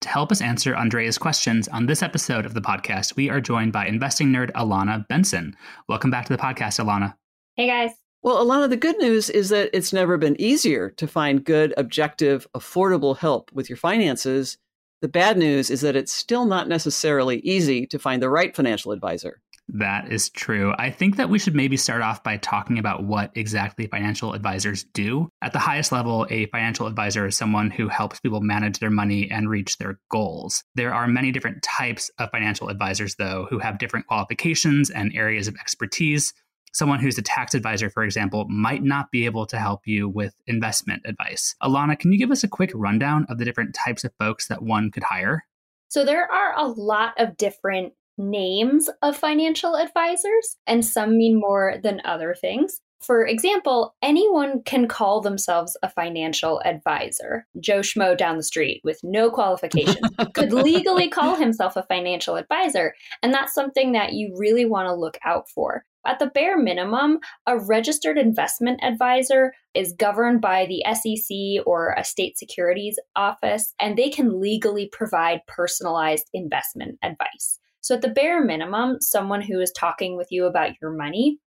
To 0.00 0.08
help 0.08 0.32
us 0.32 0.40
answer 0.40 0.74
Andrea's 0.74 1.16
questions 1.18 1.68
on 1.68 1.86
this 1.86 2.02
episode 2.02 2.44
of 2.44 2.54
the 2.54 2.60
podcast, 2.60 3.14
we 3.14 3.30
are 3.30 3.40
joined 3.40 3.72
by 3.72 3.86
investing 3.86 4.28
nerd 4.28 4.50
Alana 4.52 5.06
Benson. 5.06 5.54
Welcome 5.88 6.10
back 6.10 6.26
to 6.26 6.32
the 6.36 6.42
podcast, 6.42 6.84
Alana. 6.84 7.14
Hey, 7.54 7.68
guys. 7.68 8.01
Well, 8.24 8.40
a 8.40 8.44
lot 8.44 8.62
of 8.62 8.70
the 8.70 8.76
good 8.76 8.98
news 8.98 9.28
is 9.28 9.48
that 9.48 9.70
it's 9.72 9.92
never 9.92 10.16
been 10.16 10.40
easier 10.40 10.90
to 10.90 11.08
find 11.08 11.44
good, 11.44 11.74
objective, 11.76 12.46
affordable 12.54 13.16
help 13.16 13.50
with 13.52 13.68
your 13.68 13.76
finances. 13.76 14.58
The 15.00 15.08
bad 15.08 15.36
news 15.36 15.70
is 15.70 15.80
that 15.80 15.96
it's 15.96 16.12
still 16.12 16.44
not 16.44 16.68
necessarily 16.68 17.40
easy 17.40 17.84
to 17.88 17.98
find 17.98 18.22
the 18.22 18.30
right 18.30 18.54
financial 18.54 18.92
advisor. 18.92 19.40
That 19.68 20.12
is 20.12 20.28
true. 20.30 20.72
I 20.78 20.90
think 20.90 21.16
that 21.16 21.30
we 21.30 21.40
should 21.40 21.56
maybe 21.56 21.76
start 21.76 22.02
off 22.02 22.22
by 22.22 22.36
talking 22.36 22.78
about 22.78 23.02
what 23.02 23.32
exactly 23.34 23.88
financial 23.88 24.34
advisors 24.34 24.84
do. 24.84 25.28
At 25.42 25.52
the 25.52 25.58
highest 25.58 25.90
level, 25.90 26.24
a 26.30 26.46
financial 26.46 26.86
advisor 26.86 27.26
is 27.26 27.36
someone 27.36 27.70
who 27.70 27.88
helps 27.88 28.20
people 28.20 28.40
manage 28.40 28.78
their 28.78 28.90
money 28.90 29.28
and 29.30 29.50
reach 29.50 29.78
their 29.78 29.98
goals. 30.10 30.62
There 30.76 30.94
are 30.94 31.08
many 31.08 31.32
different 31.32 31.62
types 31.64 32.08
of 32.18 32.30
financial 32.30 32.68
advisors, 32.68 33.16
though, 33.16 33.48
who 33.50 33.58
have 33.58 33.78
different 33.78 34.06
qualifications 34.06 34.90
and 34.90 35.12
areas 35.12 35.48
of 35.48 35.56
expertise. 35.56 36.32
Someone 36.72 37.00
who's 37.00 37.18
a 37.18 37.22
tax 37.22 37.54
advisor, 37.54 37.90
for 37.90 38.02
example, 38.02 38.46
might 38.48 38.82
not 38.82 39.10
be 39.10 39.26
able 39.26 39.46
to 39.46 39.58
help 39.58 39.86
you 39.86 40.08
with 40.08 40.34
investment 40.46 41.02
advice. 41.04 41.54
Alana, 41.62 41.98
can 41.98 42.12
you 42.12 42.18
give 42.18 42.30
us 42.30 42.42
a 42.42 42.48
quick 42.48 42.70
rundown 42.74 43.26
of 43.28 43.38
the 43.38 43.44
different 43.44 43.74
types 43.74 44.04
of 44.04 44.12
folks 44.18 44.48
that 44.48 44.62
one 44.62 44.90
could 44.90 45.02
hire? 45.04 45.44
So, 45.88 46.04
there 46.04 46.30
are 46.30 46.54
a 46.56 46.66
lot 46.66 47.12
of 47.18 47.36
different 47.36 47.92
names 48.16 48.88
of 49.02 49.16
financial 49.16 49.76
advisors, 49.76 50.56
and 50.66 50.84
some 50.84 51.18
mean 51.18 51.38
more 51.38 51.76
than 51.82 52.00
other 52.04 52.34
things. 52.34 52.80
For 53.02 53.26
example, 53.26 53.94
anyone 54.00 54.62
can 54.62 54.86
call 54.86 55.20
themselves 55.20 55.76
a 55.82 55.90
financial 55.90 56.62
advisor. 56.64 57.46
Joe 57.58 57.80
Schmo 57.80 58.16
down 58.16 58.36
the 58.36 58.42
street 58.42 58.80
with 58.84 59.00
no 59.02 59.30
qualifications 59.30 60.08
could 60.34 60.52
legally 60.52 61.08
call 61.08 61.36
himself 61.36 61.76
a 61.76 61.82
financial 61.82 62.36
advisor. 62.36 62.94
And 63.22 63.34
that's 63.34 63.54
something 63.54 63.92
that 63.92 64.12
you 64.12 64.34
really 64.36 64.64
want 64.64 64.86
to 64.86 64.94
look 64.94 65.18
out 65.24 65.48
for. 65.48 65.84
At 66.06 66.18
the 66.18 66.26
bare 66.26 66.58
minimum, 66.58 67.18
a 67.46 67.58
registered 67.58 68.18
investment 68.18 68.82
advisor 68.82 69.52
is 69.74 69.94
governed 69.96 70.40
by 70.40 70.66
the 70.66 70.84
SEC 70.94 71.64
or 71.66 71.94
a 71.96 72.04
state 72.04 72.36
securities 72.36 72.98
office, 73.14 73.72
and 73.80 73.96
they 73.96 74.10
can 74.10 74.40
legally 74.40 74.88
provide 74.92 75.46
personalized 75.46 76.28
investment 76.34 76.98
advice. 77.02 77.60
So, 77.82 77.96
at 77.96 78.02
the 78.02 78.08
bare 78.08 78.44
minimum, 78.44 79.00
someone 79.00 79.42
who 79.42 79.60
is 79.60 79.72
talking 79.72 80.16
with 80.16 80.28
you 80.30 80.46
about 80.46 80.72
your 80.80 80.92
money 80.92 81.38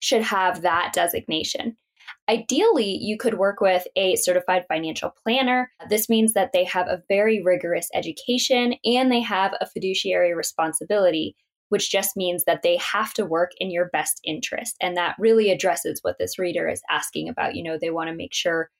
should 0.00 0.22
have 0.22 0.62
that 0.62 0.92
designation. 0.92 1.76
Ideally, 2.28 2.98
you 3.00 3.16
could 3.16 3.38
work 3.38 3.60
with 3.60 3.86
a 3.96 4.16
certified 4.16 4.64
financial 4.68 5.14
planner. 5.22 5.70
This 5.88 6.08
means 6.08 6.34
that 6.34 6.52
they 6.52 6.64
have 6.64 6.86
a 6.86 7.02
very 7.08 7.42
rigorous 7.42 7.88
education 7.94 8.74
and 8.84 9.10
they 9.10 9.20
have 9.20 9.54
a 9.60 9.66
fiduciary 9.66 10.34
responsibility, 10.34 11.36
which 11.70 11.90
just 11.90 12.16
means 12.16 12.44
that 12.44 12.62
they 12.62 12.76
have 12.76 13.14
to 13.14 13.24
work 13.24 13.52
in 13.58 13.70
your 13.70 13.88
best 13.90 14.20
interest. 14.24 14.76
And 14.80 14.96
that 14.96 15.16
really 15.18 15.50
addresses 15.50 16.00
what 16.02 16.18
this 16.18 16.38
reader 16.38 16.68
is 16.68 16.82
asking 16.90 17.28
about. 17.28 17.54
You 17.54 17.62
know, 17.62 17.78
they 17.78 17.90
want 17.90 18.08
to 18.08 18.14
make 18.14 18.34
sure 18.34 18.70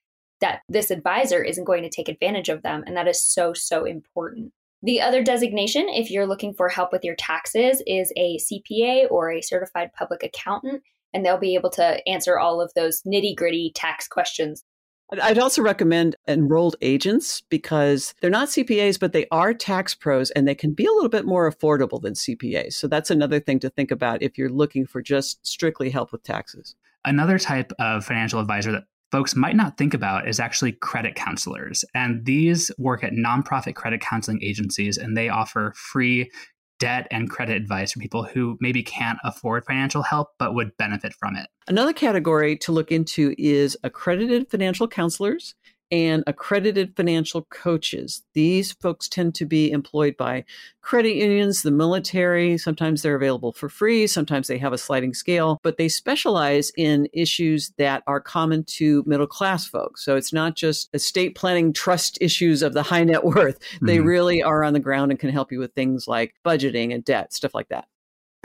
that 0.40 0.60
this 0.68 0.90
advisor 0.90 1.42
isn't 1.42 1.64
going 1.64 1.82
to 1.82 1.90
take 1.90 2.08
advantage 2.08 2.48
of 2.48 2.62
them. 2.62 2.84
And 2.86 2.96
that 2.96 3.08
is 3.08 3.22
so, 3.22 3.54
so 3.54 3.84
important. 3.84 4.52
The 4.82 5.00
other 5.00 5.24
designation, 5.24 5.88
if 5.88 6.10
you're 6.10 6.26
looking 6.26 6.54
for 6.54 6.68
help 6.68 6.92
with 6.92 7.02
your 7.02 7.16
taxes, 7.16 7.82
is 7.86 8.12
a 8.16 8.38
CPA 8.38 9.10
or 9.10 9.32
a 9.32 9.42
certified 9.42 9.92
public 9.92 10.22
accountant 10.22 10.82
and 11.12 11.24
they'll 11.24 11.38
be 11.38 11.54
able 11.54 11.70
to 11.70 12.06
answer 12.08 12.38
all 12.38 12.60
of 12.60 12.72
those 12.74 13.02
nitty 13.02 13.36
gritty 13.36 13.72
tax 13.74 14.06
questions. 14.08 14.64
I'd 15.10 15.38
also 15.38 15.62
recommend 15.62 16.16
enrolled 16.26 16.76
agents 16.82 17.40
because 17.48 18.14
they're 18.20 18.28
not 18.28 18.48
CPAs, 18.48 19.00
but 19.00 19.12
they 19.12 19.26
are 19.30 19.54
tax 19.54 19.94
pros 19.94 20.30
and 20.32 20.46
they 20.46 20.54
can 20.54 20.74
be 20.74 20.84
a 20.84 20.92
little 20.92 21.08
bit 21.08 21.24
more 21.24 21.50
affordable 21.50 22.00
than 22.00 22.12
CPAs. 22.12 22.74
So 22.74 22.88
that's 22.88 23.10
another 23.10 23.40
thing 23.40 23.58
to 23.60 23.70
think 23.70 23.90
about 23.90 24.22
if 24.22 24.36
you're 24.36 24.50
looking 24.50 24.84
for 24.86 25.00
just 25.00 25.46
strictly 25.46 25.88
help 25.88 26.12
with 26.12 26.22
taxes. 26.24 26.74
Another 27.06 27.38
type 27.38 27.72
of 27.78 28.04
financial 28.04 28.38
advisor 28.38 28.70
that 28.72 28.84
folks 29.10 29.34
might 29.34 29.56
not 29.56 29.78
think 29.78 29.94
about 29.94 30.28
is 30.28 30.38
actually 30.38 30.72
credit 30.72 31.14
counselors. 31.14 31.86
And 31.94 32.26
these 32.26 32.70
work 32.76 33.02
at 33.02 33.12
nonprofit 33.14 33.74
credit 33.74 34.02
counseling 34.02 34.42
agencies 34.42 34.98
and 34.98 35.16
they 35.16 35.30
offer 35.30 35.72
free 35.74 36.30
debt 36.78 37.06
and 37.10 37.30
credit 37.30 37.56
advice 37.56 37.92
for 37.92 38.00
people 38.00 38.24
who 38.24 38.56
maybe 38.60 38.82
can't 38.82 39.18
afford 39.24 39.64
financial 39.64 40.02
help 40.02 40.28
but 40.38 40.54
would 40.54 40.76
benefit 40.76 41.12
from 41.14 41.36
it. 41.36 41.48
Another 41.66 41.92
category 41.92 42.56
to 42.58 42.72
look 42.72 42.90
into 42.92 43.34
is 43.38 43.76
accredited 43.84 44.50
financial 44.50 44.88
counselors 44.88 45.54
and 45.90 46.24
accredited 46.26 46.96
financial 46.96 47.42
coaches. 47.50 48.22
These 48.34 48.72
folks 48.72 49.08
tend 49.08 49.34
to 49.36 49.46
be 49.46 49.70
employed 49.70 50.16
by 50.16 50.44
credit 50.82 51.14
unions, 51.16 51.62
the 51.62 51.70
military. 51.70 52.56
Sometimes 52.58 53.02
they're 53.02 53.14
available 53.14 53.52
for 53.52 53.68
free, 53.68 54.06
sometimes 54.06 54.48
they 54.48 54.58
have 54.58 54.72
a 54.72 54.78
sliding 54.78 55.14
scale, 55.14 55.58
but 55.62 55.76
they 55.76 55.88
specialize 55.88 56.72
in 56.76 57.08
issues 57.12 57.72
that 57.78 58.02
are 58.06 58.20
common 58.20 58.64
to 58.64 59.02
middle 59.06 59.26
class 59.26 59.66
folks. 59.66 60.04
So 60.04 60.16
it's 60.16 60.32
not 60.32 60.56
just 60.56 60.88
estate 60.94 61.34
planning 61.34 61.72
trust 61.72 62.18
issues 62.20 62.62
of 62.62 62.74
the 62.74 62.82
high 62.82 63.04
net 63.04 63.24
worth. 63.24 63.58
They 63.82 63.98
mm-hmm. 63.98 64.06
really 64.06 64.42
are 64.42 64.64
on 64.64 64.72
the 64.72 64.80
ground 64.80 65.10
and 65.10 65.20
can 65.20 65.30
help 65.30 65.52
you 65.52 65.58
with 65.58 65.74
things 65.74 66.08
like 66.08 66.34
budgeting 66.44 66.94
and 66.94 67.04
debt, 67.04 67.32
stuff 67.32 67.54
like 67.54 67.68
that 67.68 67.86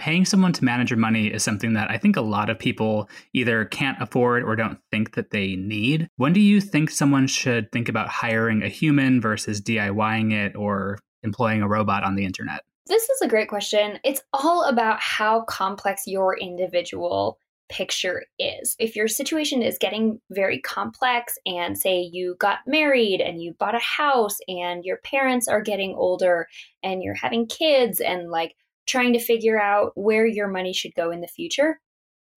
paying 0.04 0.26
someone 0.26 0.52
to 0.52 0.66
manage 0.66 0.92
your 0.92 1.00
money 1.00 1.28
is 1.28 1.42
something 1.44 1.72
that 1.72 1.90
I 1.90 1.98
think 1.98 2.18
a 2.18 2.22
lot 2.22 2.50
of 2.50 2.60
people 2.60 3.10
either 3.34 3.64
can't 3.64 4.02
afford 4.02 4.44
or 4.44 4.54
don't 4.54 4.78
think 4.92 5.16
that 5.16 5.32
they 5.32 5.56
need. 5.56 6.10
When 6.18 6.34
do 6.34 6.42
you 6.42 6.60
think 6.60 6.90
someone 6.90 7.26
should 7.26 7.72
think 7.72 7.88
about 7.88 8.10
hiring 8.10 8.64
a 8.64 8.68
human 8.68 9.22
versus 9.22 9.62
DIYing 9.62 10.34
it 10.34 10.58
or 10.58 11.00
employing 11.24 11.62
a 11.62 11.70
robot 11.70 12.04
on 12.04 12.16
the 12.16 12.26
internet? 12.26 12.64
This 12.86 13.04
is 13.04 13.22
a 13.22 13.30
great 13.30 13.48
question. 13.48 13.98
It's 14.04 14.22
all 14.34 14.66
about 14.66 15.00
how 15.00 15.44
complex 15.44 16.06
your 16.06 16.38
individual 16.38 17.40
picture 17.70 18.26
is. 18.38 18.76
If 18.80 18.98
your 18.98 19.08
situation 19.08 19.62
is 19.62 19.78
getting 19.78 20.20
very 20.30 20.60
complex, 20.60 21.38
and 21.46 21.78
say 21.78 22.02
you 22.12 22.36
got 22.40 22.60
married 22.68 23.22
and 23.22 23.42
you 23.42 23.54
bought 23.58 23.74
a 23.74 23.80
house 23.80 24.38
and 24.50 24.84
your 24.84 24.98
parents 24.98 25.48
are 25.48 25.62
getting 25.62 25.96
older 25.96 26.48
and 26.84 27.02
you're 27.02 27.16
having 27.16 27.48
kids 27.48 28.02
and 28.02 28.30
like 28.30 28.54
trying 28.86 29.14
to 29.14 29.20
figure 29.20 29.60
out 29.60 29.92
where 29.96 30.26
your 30.26 30.48
money 30.48 30.74
should 30.74 30.96
go 30.96 31.12
in 31.12 31.22
the 31.22 31.28
future, 31.28 31.80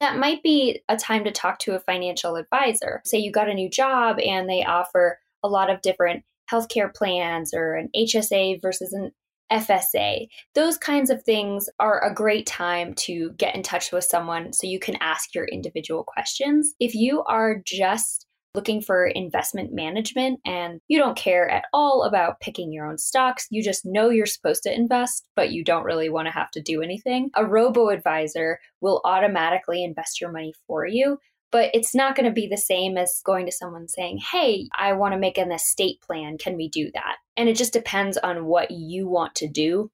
that 0.01 0.19
might 0.19 0.43
be 0.43 0.81
a 0.89 0.97
time 0.97 1.25
to 1.25 1.33
talk 1.33 1.59
to 1.61 1.75
a 1.75 1.81
financial 1.81 2.37
advisor. 2.37 3.03
Say 3.05 3.19
you 3.19 3.33
got 3.33 3.49
a 3.49 3.55
new 3.55 3.71
job 3.71 4.19
and 4.21 4.49
they 4.49 4.65
offer 4.65 5.19
a 5.43 5.49
lot 5.49 5.71
of 5.71 5.83
different 5.83 6.25
healthcare 6.51 6.95
plans 6.95 7.53
or 7.55 7.75
an 7.75 7.89
HSA 7.97 8.61
versus 8.61 8.93
an 8.93 9.13
FSA. 9.51 10.29
Those 10.55 10.77
kinds 10.77 11.11
of 11.11 11.23
things 11.23 11.69
are 11.79 12.03
a 12.03 12.15
great 12.15 12.47
time 12.47 12.95
to 12.95 13.31
get 13.33 13.55
in 13.55 13.63
touch 13.63 13.93
with 13.93 14.05
someone 14.05 14.53
so 14.53 14.67
you 14.67 14.79
can 14.79 14.97
ask 15.01 15.35
your 15.35 15.45
individual 15.47 16.05
questions. 16.05 16.75
If 16.81 16.95
you 16.95 17.23
are 17.25 17.63
just 17.65 18.26
looking 18.57 18.81
for 18.81 19.07
investment 19.07 19.73
management 19.73 20.41
and 20.45 20.81
you 20.89 20.99
don't 20.99 21.17
care 21.17 21.49
at 21.49 21.67
all 21.73 22.03
about 22.03 22.41
picking 22.41 22.73
your 22.73 22.89
own 22.89 22.99
stocks, 22.99 23.47
you 23.51 23.63
just 23.63 23.85
know 23.85 24.09
you're 24.09 24.27
supposed 24.27 24.65
to 24.65 24.75
invest, 24.75 25.29
but 25.37 25.53
you 25.53 25.63
don't 25.63 25.85
really 25.85 26.09
want 26.09 26.27
to 26.27 26.33
have 26.33 26.51
to 26.53 26.61
do 26.61 26.83
anything, 26.83 27.31
a 27.37 27.45
robo 27.45 27.91
advisor 27.91 28.59
will 28.81 29.01
automatically 29.05 29.85
invest 29.85 30.21
your 30.21 30.33
money 30.33 30.55
for 30.67 30.87
you. 30.87 31.19
But 31.53 31.71
it's 31.75 31.95
not 31.95 32.17
going 32.17 32.27
to 32.27 32.33
be 32.33 32.49
the 32.49 32.57
same 32.57 32.99
as 32.99 33.23
going 33.25 33.47
to 33.47 33.53
someone 33.53 33.87
saying, 33.87 34.19
Hey, 34.19 34.69
I 34.77 34.95
want 34.95 35.15
to 35.15 35.21
make 35.21 35.39
an 35.39 35.53
estate 35.53 36.01
plan. 36.01 36.39
Can 36.39 36.57
we 36.57 36.69
do 36.69 36.91
that? 36.93 37.17
And 37.37 37.49
it 37.49 37.57
just 37.57 37.73
depends 37.73 38.17
on 38.19 38.47
what 38.47 38.73
you 38.73 39.09
want 39.09 39.37
to 39.37 39.49
do 39.49 39.91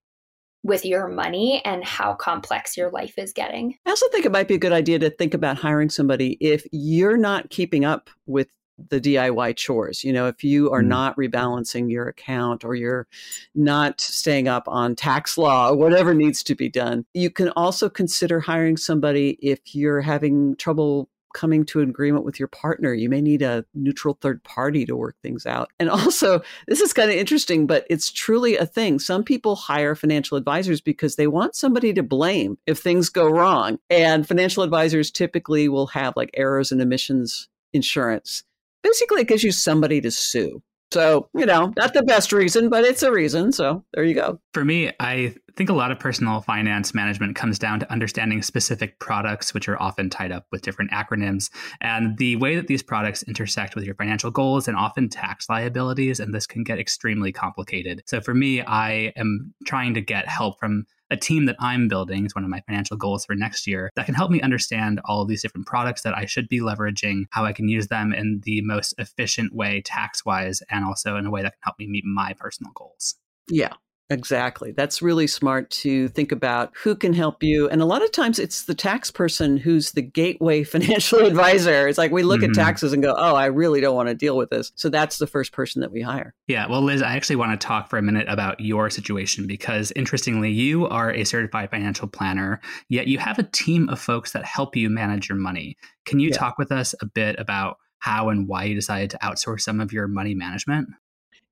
with 0.62 0.85
your 0.85 1.09
money 1.09 1.61
and 1.64 1.85
how 1.85 2.14
complex 2.14 2.77
your 2.77 2.90
life 2.90 3.18
is 3.18 3.33
getting. 3.33 3.77
I 3.85 3.90
also 3.90 4.09
think 4.11 4.25
it 4.25 4.33
might 4.33 4.48
be 4.48 4.55
a 4.55 4.59
good 4.59 4.72
idea 4.72 4.98
to 5.01 5.11
think 5.11 5.35
about 5.35 5.59
hiring 5.59 5.90
somebody 5.90 6.37
if 6.40 6.66
you're 6.70 7.16
not 7.16 7.51
keeping 7.51 7.85
up 7.85 8.11
with 8.27 8.48
the 8.88 9.01
DIY 9.01 9.57
chores. 9.57 10.03
You 10.05 10.12
know, 10.12 10.27
if 10.29 10.42
you 10.42 10.70
are 10.70 10.83
mm. 10.83 10.87
not 10.87 11.16
rebalancing 11.16 11.90
your 11.90 12.09
account 12.09 12.64
or 12.64 12.75
you're 12.75 13.07
not 13.55 14.01
staying 14.01 14.48
up 14.48 14.64
on 14.66 14.94
tax 14.96 15.37
law 15.37 15.70
or 15.70 15.77
whatever 15.77 16.14
needs 16.14 16.42
to 16.44 16.55
be 16.55 16.68
done, 16.68 17.05
you 17.14 17.31
can 17.31 17.51
also 17.51 17.88
consider 17.88 18.40
hiring 18.40 18.77
somebody 18.77 19.38
if 19.42 19.75
you're 19.75 20.01
having 20.01 20.57
trouble 20.57 21.09
coming 21.35 21.64
to 21.66 21.81
an 21.81 21.90
agreement 21.90 22.25
with 22.25 22.38
your 22.38 22.49
partner. 22.49 22.92
You 22.92 23.09
may 23.09 23.21
need 23.21 23.42
a 23.42 23.64
neutral 23.75 24.18
third 24.21 24.42
party 24.45 24.85
to 24.87 24.97
work 24.97 25.16
things 25.23 25.47
out. 25.47 25.71
And 25.79 25.88
also, 25.88 26.42
this 26.68 26.81
is 26.81 26.92
kind 26.92 27.11
of 27.11 27.16
interesting, 27.16 27.66
but 27.66 27.87
it's 27.90 28.11
truly 28.11 28.57
a 28.57 28.66
thing. 28.66 28.99
Some 28.99 29.25
people 29.25 29.57
hire 29.57 29.95
financial 29.95 30.37
advisors 30.37 30.81
because 30.81 31.16
they 31.16 31.27
want 31.27 31.55
somebody 31.55 31.92
to 31.95 32.03
blame 32.03 32.59
if 32.66 32.79
things 32.79 33.09
go 33.09 33.29
wrong. 33.29 33.79
And 33.90 34.27
financial 34.27 34.62
advisors 34.62 35.11
typically 35.11 35.68
will 35.68 35.88
have 35.88 36.14
like 36.16 36.31
errors 36.35 36.73
and 36.73 36.81
omissions 36.81 37.49
insurance. 37.73 38.45
Basically, 38.83 39.23
it 39.23 39.29
gives 39.29 39.45
you 39.45 39.53
somebody 39.53 40.01
to 40.01 40.11
sue. 40.11 40.62
So, 40.92 41.28
you 41.35 41.46
know, 41.46 41.72
not 41.76 41.94
the 41.94 42.02
best 42.02 42.33
reason, 42.33 42.68
but 42.68 42.85
it's 42.85 43.02
a 43.02 43.11
reason. 43.11 43.50
So 43.52 43.83
there 43.94 44.05
you 44.05 44.14
go. 44.14 44.38
For 44.52 44.64
me, 44.64 44.92
I 45.00 45.35
think 45.57 45.70
a 45.70 45.74
lot 45.74 45.90
of 45.90 45.98
personal 45.98 46.42
finance 46.42 46.94
management 46.94 47.35
comes 47.35 47.59
down 47.59 47.81
to 47.81 47.90
understanding 47.90 48.42
specific 48.42 48.98
products, 48.98 49.55
which 49.55 49.68
are 49.68 49.81
often 49.81 50.11
tied 50.11 50.33
up 50.33 50.46
with 50.52 50.62
different 50.62 50.90
acronyms, 50.90 51.50
and 51.81 52.16
the 52.18 52.37
way 52.37 52.57
that 52.57 52.66
these 52.66 52.83
products 52.83 53.22
intersect 53.22 53.74
with 53.74 53.85
your 53.85 53.94
financial 53.94 54.31
goals 54.31 54.68
and 54.68 54.76
often 54.76 55.09
tax 55.09 55.48
liabilities. 55.48 56.20
And 56.20 56.35
this 56.35 56.46
can 56.46 56.62
get 56.62 56.78
extremely 56.78 57.33
complicated. 57.33 58.02
So 58.07 58.20
for 58.20 58.35
me, 58.35 58.62
I 58.62 59.12
am 59.16 59.55
trying 59.66 59.94
to 59.94 60.00
get 60.00 60.28
help 60.28 60.61
from 60.61 60.85
a 61.12 61.16
team 61.16 61.44
that 61.44 61.57
I'm 61.61 61.88
building 61.88 62.25
is 62.25 62.35
one 62.35 62.42
of 62.42 62.48
my 62.48 62.62
financial 62.66 62.96
goals 62.96 63.27
for 63.27 63.35
next 63.35 63.66
year 63.66 63.90
that 63.96 64.07
can 64.07 64.14
help 64.14 64.31
me 64.31 64.40
understand 64.40 64.98
all 65.05 65.20
of 65.20 65.29
these 65.29 65.42
different 65.42 65.66
products 65.66 66.03
that 66.03 66.16
I 66.16 66.25
should 66.25 66.48
be 66.48 66.61
leveraging, 66.61 67.25
how 67.31 67.44
I 67.44 67.53
can 67.53 67.68
use 67.68 67.88
them 67.88 68.14
in 68.14 68.40
the 68.44 68.62
most 68.62 68.94
efficient 68.96 69.55
way 69.55 69.83
tax 69.83 70.25
wise, 70.25 70.62
and 70.70 70.87
also 70.87 71.16
in 71.16 71.27
a 71.27 71.31
way 71.31 71.42
that 71.42 71.53
can 71.53 71.61
help 71.62 71.79
me 71.79 71.87
meet 71.87 72.05
my 72.07 72.33
personal 72.33 72.72
goals. 72.75 73.16
Yeah. 73.48 73.75
Exactly. 74.12 74.72
That's 74.72 75.01
really 75.01 75.27
smart 75.27 75.70
to 75.70 76.09
think 76.09 76.33
about 76.33 76.72
who 76.77 76.94
can 76.94 77.14
help 77.14 77.42
you. 77.42 77.68
And 77.68 77.81
a 77.81 77.87
lot 77.87 78.05
of 78.05 78.12
times 78.12 78.38
it's 78.38 78.64
the 78.64 78.75
tax 78.75 79.11
person 79.11 79.57
who's 79.57 79.92
the 79.92 80.03
gateway 80.03 80.62
financial 80.64 81.20
advisor. 81.20 81.88
It's 81.88 81.98
like 81.98 82.12
we 82.12 82.22
look 82.22 82.42
mm-hmm. 82.42 82.51
at 82.51 82.57
taxes 82.57 82.92
and 82.92 83.03
go, 83.03 83.14
oh, 83.16 83.35
I 83.35 83.46
really 83.46 83.81
don't 83.81 83.96
want 83.96 84.11
to 84.11 84.14
deal 84.14 84.37
with 84.37 84.51
this. 84.51 84.70
So 84.75 84.88
that's 84.88 85.18
the 85.18 85.27
first 85.27 85.53
person 85.53 85.81
that 85.81 85.92
we 85.92 86.03
hire. 86.03 86.35
Yeah. 86.46 86.66
Well, 86.68 86.83
Liz, 86.83 87.03
I 87.03 87.16
actually 87.16 87.37
want 87.37 87.59
to 87.59 87.66
talk 87.66 87.88
for 87.88 87.98
a 87.98 88.03
minute 88.03 88.27
about 88.29 88.61
your 88.61 88.90
situation 88.90 89.46
because 89.46 89.92
interestingly, 89.96 90.51
you 90.51 90.87
are 90.88 91.11
a 91.11 91.25
certified 91.25 91.70
financial 91.70 92.07
planner, 92.07 92.61
yet 92.88 93.07
you 93.07 93.18
have 93.18 93.38
a 93.38 93.44
team 93.44 93.88
of 93.88 93.98
folks 93.98 94.33
that 94.33 94.44
help 94.44 94.77
you 94.77 94.90
manage 94.90 95.29
your 95.29 95.38
money. 95.38 95.77
Can 96.05 96.20
you 96.20 96.29
yeah. 96.29 96.37
talk 96.37 96.59
with 96.59 96.70
us 96.70 96.94
a 97.01 97.07
bit 97.07 97.38
about 97.38 97.79
how 97.98 98.29
and 98.29 98.48
why 98.48 98.64
you 98.64 98.75
decided 98.75 99.11
to 99.11 99.18
outsource 99.18 99.61
some 99.61 99.81
of 99.81 99.92
your 99.92 100.09
money 100.09 100.35
management? 100.35 100.88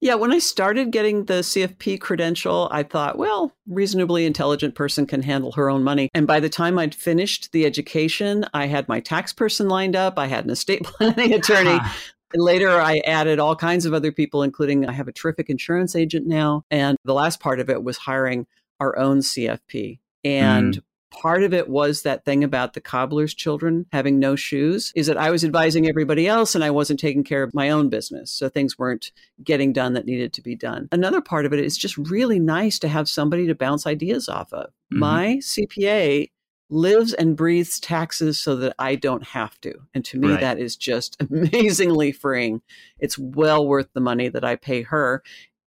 Yeah, 0.01 0.15
when 0.15 0.33
I 0.33 0.39
started 0.39 0.93
getting 0.93 1.27
the 1.27 1.43
CFP 1.43 2.01
credential, 2.01 2.69
I 2.71 2.83
thought, 2.83 3.19
well, 3.19 3.53
reasonably 3.69 4.25
intelligent 4.25 4.75
person 4.75 5.07
can 5.07 5.23
handle 5.23 5.53
her 5.53 5.69
own 5.69 5.85
money. 5.85 6.09
And 6.15 6.27
by 6.27 6.41
the 6.41 6.49
time 6.49 6.79
I'd 6.79 6.95
finished 6.95 7.53
the 7.53 7.67
education, 7.67 8.47
I 8.55 8.67
had 8.67 8.89
my 8.89 9.01
tax 9.01 9.33
person 9.35 9.69
lined 9.69 9.97
up, 9.97 10.19
I 10.19 10.27
had 10.27 10.45
an 10.45 10.51
estate 10.51 10.83
planning 10.85 11.35
attorney. 11.35 11.79
And 12.33 12.45
later, 12.45 12.81
I 12.81 13.01
added 13.07 13.41
all 13.41 13.57
kinds 13.57 13.87
of 13.87 13.93
other 13.93 14.13
people, 14.13 14.45
including 14.45 14.87
I 14.87 14.93
have 14.93 15.09
a 15.09 15.13
terrific 15.13 15.51
insurance 15.51 15.97
agent 15.97 16.29
now. 16.29 16.63
And 16.71 16.97
the 17.05 17.13
last 17.13 17.41
part 17.41 17.59
of 17.59 17.69
it 17.69 17.83
was 17.83 17.97
hiring 17.97 18.47
our 18.79 18.97
own 18.97 19.19
CFP. 19.19 19.99
And 20.23 20.77
mm 20.77 20.83
part 21.11 21.43
of 21.43 21.53
it 21.53 21.69
was 21.69 22.03
that 22.03 22.25
thing 22.25 22.45
about 22.45 22.75
the 22.75 22.81
cobbler's 22.81 23.35
children 23.35 23.87
having 23.93 24.19
no 24.19 24.37
shoes 24.37 24.93
is 24.95 25.07
that 25.07 25.17
I 25.17 25.31
was 25.31 25.45
advising 25.45 25.89
everybody 25.89 26.27
else 26.27 26.55
and 26.55 26.65
I 26.65 26.71
wasn't 26.71 27.01
taking 27.01 27.25
care 27.25 27.43
of 27.43 27.55
my 27.55 27.71
own 27.71 27.89
business. 27.89 28.31
So 28.31 28.49
things 28.49 28.79
weren't 28.79 29.13
getting 29.43 29.73
done 29.73 29.95
that 29.95 30.07
needed 30.07 30.33
to 30.35 30.43
be 30.43 30.55
done. 30.55 30.89
Another 30.93 31.21
part 31.21 31.47
of 31.47 31.53
it 31.53 31.61
is 31.61 31.77
just 31.77 31.97
really 31.97 32.39
nice 32.39 32.79
to 32.81 32.89
have 32.89 33.09
somebody 33.09 33.47
to 33.47 33.55
bounce 33.55 33.87
ideas 33.87 34.29
off 34.29 34.53
of. 34.53 34.67
Mm-hmm. 34.67 34.99
My 34.99 35.27
CPA 35.43 36.31
lives 36.71 37.13
and 37.13 37.37
breathes 37.37 37.81
taxes 37.81 38.39
so 38.39 38.57
that 38.57 38.75
I 38.79 38.95
don't 38.95 39.25
have 39.25 39.61
to. 39.63 39.75
And 39.93 40.05
to 40.07 40.19
me, 40.19 40.31
right. 40.31 40.41
that 40.41 40.59
is 40.59 40.77
just 40.77 41.21
amazingly 41.31 42.13
freeing. 42.13 42.63
It's 42.99 43.19
well 43.19 43.67
worth 43.67 43.89
the 43.93 44.01
money 44.01 44.29
that 44.29 44.45
I 44.45 44.57
pay 44.57 44.83
her. 44.83 45.23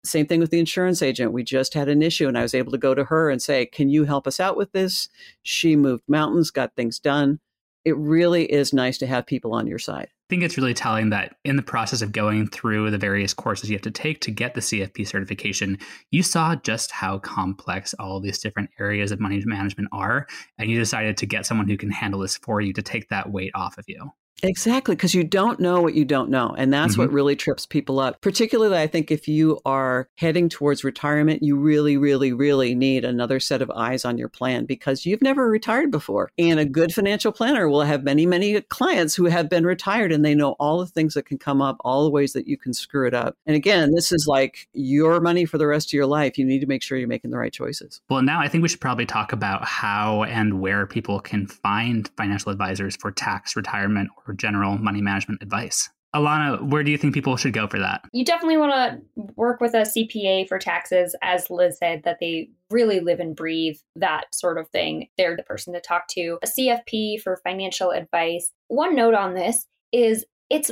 Same 0.03 0.25
thing 0.25 0.39
with 0.39 0.49
the 0.49 0.59
insurance 0.59 1.01
agent. 1.01 1.31
We 1.31 1.43
just 1.43 1.73
had 1.73 1.87
an 1.87 2.01
issue 2.01 2.27
and 2.27 2.37
I 2.37 2.41
was 2.41 2.55
able 2.55 2.71
to 2.71 2.77
go 2.77 2.95
to 2.95 3.05
her 3.05 3.29
and 3.29 3.41
say, 3.41 3.65
Can 3.65 3.89
you 3.89 4.05
help 4.05 4.25
us 4.25 4.39
out 4.39 4.57
with 4.57 4.71
this? 4.71 5.09
She 5.43 5.75
moved 5.75 6.03
mountains, 6.07 6.49
got 6.49 6.75
things 6.75 6.99
done. 6.99 7.39
It 7.85 7.97
really 7.97 8.51
is 8.51 8.73
nice 8.73 8.97
to 8.99 9.07
have 9.07 9.25
people 9.25 9.53
on 9.53 9.67
your 9.67 9.79
side. 9.79 10.07
I 10.07 10.33
think 10.33 10.43
it's 10.43 10.57
really 10.57 10.73
telling 10.73 11.09
that 11.09 11.35
in 11.43 11.55
the 11.55 11.61
process 11.61 12.01
of 12.01 12.13
going 12.13 12.47
through 12.47 12.89
the 12.89 12.97
various 12.97 13.33
courses 13.33 13.69
you 13.69 13.75
have 13.75 13.81
to 13.81 13.91
take 13.91 14.21
to 14.21 14.31
get 14.31 14.53
the 14.53 14.61
CFP 14.61 15.05
certification, 15.05 15.77
you 16.09 16.23
saw 16.23 16.55
just 16.55 16.91
how 16.91 17.19
complex 17.19 17.93
all 17.95 18.19
these 18.19 18.39
different 18.39 18.69
areas 18.79 19.11
of 19.11 19.19
money 19.19 19.41
management 19.45 19.89
are. 19.91 20.27
And 20.57 20.69
you 20.69 20.79
decided 20.79 21.17
to 21.17 21.25
get 21.25 21.45
someone 21.45 21.67
who 21.67 21.75
can 21.75 21.91
handle 21.91 22.21
this 22.21 22.37
for 22.37 22.61
you 22.61 22.71
to 22.73 22.81
take 22.81 23.09
that 23.09 23.31
weight 23.31 23.51
off 23.55 23.77
of 23.77 23.85
you. 23.87 24.11
Exactly, 24.43 24.95
because 24.95 25.13
you 25.13 25.23
don't 25.23 25.59
know 25.59 25.81
what 25.81 25.93
you 25.93 26.05
don't 26.05 26.29
know. 26.29 26.53
And 26.57 26.73
that's 26.73 26.93
mm-hmm. 26.93 27.01
what 27.01 27.11
really 27.11 27.35
trips 27.35 27.65
people 27.65 27.99
up. 27.99 28.21
Particularly, 28.21 28.77
I 28.77 28.87
think 28.87 29.11
if 29.11 29.27
you 29.27 29.59
are 29.65 30.07
heading 30.17 30.49
towards 30.49 30.83
retirement, 30.83 31.43
you 31.43 31.55
really, 31.55 31.97
really, 31.97 32.33
really 32.33 32.75
need 32.75 33.05
another 33.05 33.39
set 33.39 33.61
of 33.61 33.71
eyes 33.71 34.05
on 34.05 34.17
your 34.17 34.29
plan 34.29 34.65
because 34.65 35.05
you've 35.05 35.21
never 35.21 35.49
retired 35.49 35.91
before. 35.91 36.31
And 36.37 36.59
a 36.59 36.65
good 36.65 36.93
financial 36.93 37.31
planner 37.31 37.69
will 37.69 37.81
have 37.81 38.03
many, 38.03 38.25
many 38.25 38.61
clients 38.61 39.15
who 39.15 39.25
have 39.25 39.49
been 39.49 39.65
retired 39.65 40.11
and 40.11 40.25
they 40.25 40.35
know 40.35 40.55
all 40.59 40.79
the 40.79 40.87
things 40.87 41.13
that 41.13 41.25
can 41.25 41.37
come 41.37 41.61
up, 41.61 41.77
all 41.81 42.03
the 42.03 42.09
ways 42.09 42.33
that 42.33 42.47
you 42.47 42.57
can 42.57 42.73
screw 42.73 43.07
it 43.07 43.13
up. 43.13 43.35
And 43.45 43.55
again, 43.55 43.91
this 43.93 44.11
is 44.11 44.25
like 44.27 44.67
your 44.73 45.19
money 45.19 45.45
for 45.45 45.57
the 45.57 45.67
rest 45.67 45.89
of 45.89 45.93
your 45.93 46.05
life. 46.05 46.37
You 46.37 46.45
need 46.45 46.59
to 46.59 46.67
make 46.67 46.83
sure 46.83 46.97
you're 46.97 47.07
making 47.07 47.31
the 47.31 47.37
right 47.37 47.53
choices. 47.53 48.01
Well, 48.09 48.21
now 48.21 48.39
I 48.39 48.47
think 48.47 48.61
we 48.61 48.69
should 48.69 48.81
probably 48.81 49.05
talk 49.05 49.33
about 49.33 49.65
how 49.65 50.23
and 50.23 50.59
where 50.59 50.85
people 50.85 51.19
can 51.19 51.47
find 51.47 52.09
financial 52.17 52.51
advisors 52.51 52.95
for 52.95 53.11
tax, 53.11 53.55
retirement, 53.55 54.09
or 54.25 54.30
for 54.31 54.37
general 54.37 54.77
money 54.77 55.01
management 55.01 55.41
advice. 55.43 55.89
Alana, 56.15 56.61
where 56.61 56.83
do 56.83 56.91
you 56.91 56.97
think 56.97 57.13
people 57.13 57.37
should 57.37 57.53
go 57.53 57.67
for 57.67 57.79
that? 57.79 58.01
You 58.11 58.25
definitely 58.25 58.57
want 58.57 58.73
to 59.15 59.23
work 59.35 59.61
with 59.61 59.73
a 59.73 59.81
CPA 59.81 60.47
for 60.47 60.59
taxes, 60.59 61.15
as 61.21 61.49
Liz 61.49 61.77
said, 61.77 62.03
that 62.03 62.17
they 62.19 62.49
really 62.69 62.99
live 62.99 63.19
and 63.19 63.35
breathe 63.35 63.77
that 63.95 64.25
sort 64.33 64.57
of 64.57 64.69
thing. 64.69 65.07
They're 65.17 65.37
the 65.37 65.43
person 65.43 65.73
to 65.73 65.81
talk 65.81 66.07
to. 66.09 66.37
A 66.43 66.47
CFP 66.47 67.21
for 67.21 67.41
financial 67.43 67.91
advice. 67.91 68.51
One 68.67 68.95
note 68.95 69.13
on 69.13 69.35
this 69.35 69.65
is 69.93 70.25
it's 70.49 70.71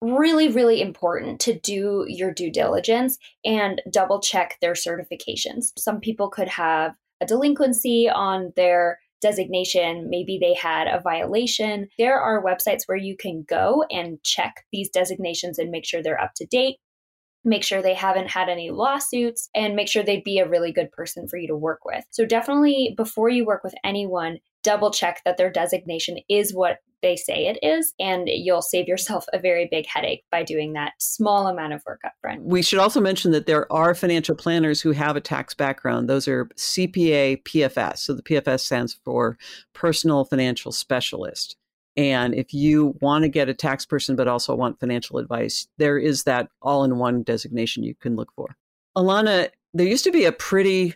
really, 0.00 0.48
really 0.48 0.80
important 0.80 1.40
to 1.40 1.58
do 1.58 2.04
your 2.08 2.32
due 2.32 2.50
diligence 2.50 3.18
and 3.44 3.80
double 3.90 4.20
check 4.20 4.56
their 4.60 4.74
certifications. 4.74 5.72
Some 5.76 6.00
people 6.00 6.28
could 6.28 6.48
have 6.48 6.94
a 7.20 7.26
delinquency 7.26 8.08
on 8.08 8.52
their 8.56 8.98
designation, 9.20 10.08
maybe 10.08 10.38
they 10.40 10.54
had 10.54 10.86
a 10.86 11.00
violation. 11.00 11.88
There 11.98 12.20
are 12.20 12.44
websites 12.44 12.82
where 12.86 12.98
you 12.98 13.16
can 13.16 13.44
go 13.48 13.84
and 13.90 14.22
check 14.22 14.64
these 14.72 14.90
designations 14.90 15.58
and 15.58 15.70
make 15.70 15.84
sure 15.84 16.02
they're 16.02 16.20
up 16.20 16.34
to 16.36 16.46
date. 16.46 16.76
Make 17.44 17.62
sure 17.62 17.80
they 17.80 17.94
haven't 17.94 18.30
had 18.30 18.48
any 18.48 18.70
lawsuits 18.70 19.48
and 19.54 19.76
make 19.76 19.88
sure 19.88 20.02
they'd 20.02 20.24
be 20.24 20.38
a 20.38 20.48
really 20.48 20.72
good 20.72 20.90
person 20.90 21.28
for 21.28 21.38
you 21.38 21.48
to 21.48 21.56
work 21.56 21.80
with. 21.84 22.04
So, 22.10 22.26
definitely 22.26 22.94
before 22.96 23.28
you 23.28 23.44
work 23.44 23.62
with 23.62 23.74
anyone, 23.84 24.38
double 24.64 24.90
check 24.90 25.22
that 25.24 25.36
their 25.36 25.50
designation 25.50 26.18
is 26.28 26.52
what 26.52 26.78
they 27.02 27.16
say 27.16 27.46
it 27.46 27.58
is, 27.62 27.94
and 27.98 28.28
you'll 28.28 28.62
save 28.62 28.88
yourself 28.88 29.26
a 29.32 29.38
very 29.38 29.68
big 29.70 29.86
headache 29.86 30.24
by 30.30 30.42
doing 30.42 30.72
that 30.72 30.92
small 30.98 31.46
amount 31.46 31.72
of 31.72 31.82
work 31.86 32.00
upfront. 32.04 32.42
We 32.42 32.62
should 32.62 32.78
also 32.78 33.00
mention 33.00 33.30
that 33.32 33.46
there 33.46 33.70
are 33.72 33.94
financial 33.94 34.34
planners 34.34 34.80
who 34.80 34.92
have 34.92 35.16
a 35.16 35.20
tax 35.20 35.54
background. 35.54 36.08
Those 36.08 36.28
are 36.28 36.46
CPA 36.56 37.42
PFS. 37.44 37.98
So 37.98 38.14
the 38.14 38.22
PFS 38.22 38.60
stands 38.60 38.98
for 39.04 39.38
Personal 39.74 40.24
Financial 40.24 40.72
Specialist. 40.72 41.56
And 41.96 42.32
if 42.34 42.54
you 42.54 42.94
want 43.00 43.24
to 43.24 43.28
get 43.28 43.48
a 43.48 43.54
tax 43.54 43.84
person 43.84 44.14
but 44.14 44.28
also 44.28 44.54
want 44.54 44.78
financial 44.78 45.18
advice, 45.18 45.66
there 45.78 45.98
is 45.98 46.22
that 46.24 46.48
all 46.62 46.84
in 46.84 46.98
one 46.98 47.24
designation 47.24 47.82
you 47.82 47.94
can 47.96 48.14
look 48.14 48.32
for. 48.36 48.56
Alana, 48.96 49.50
there 49.74 49.86
used 49.86 50.04
to 50.04 50.12
be 50.12 50.24
a 50.24 50.32
pretty 50.32 50.94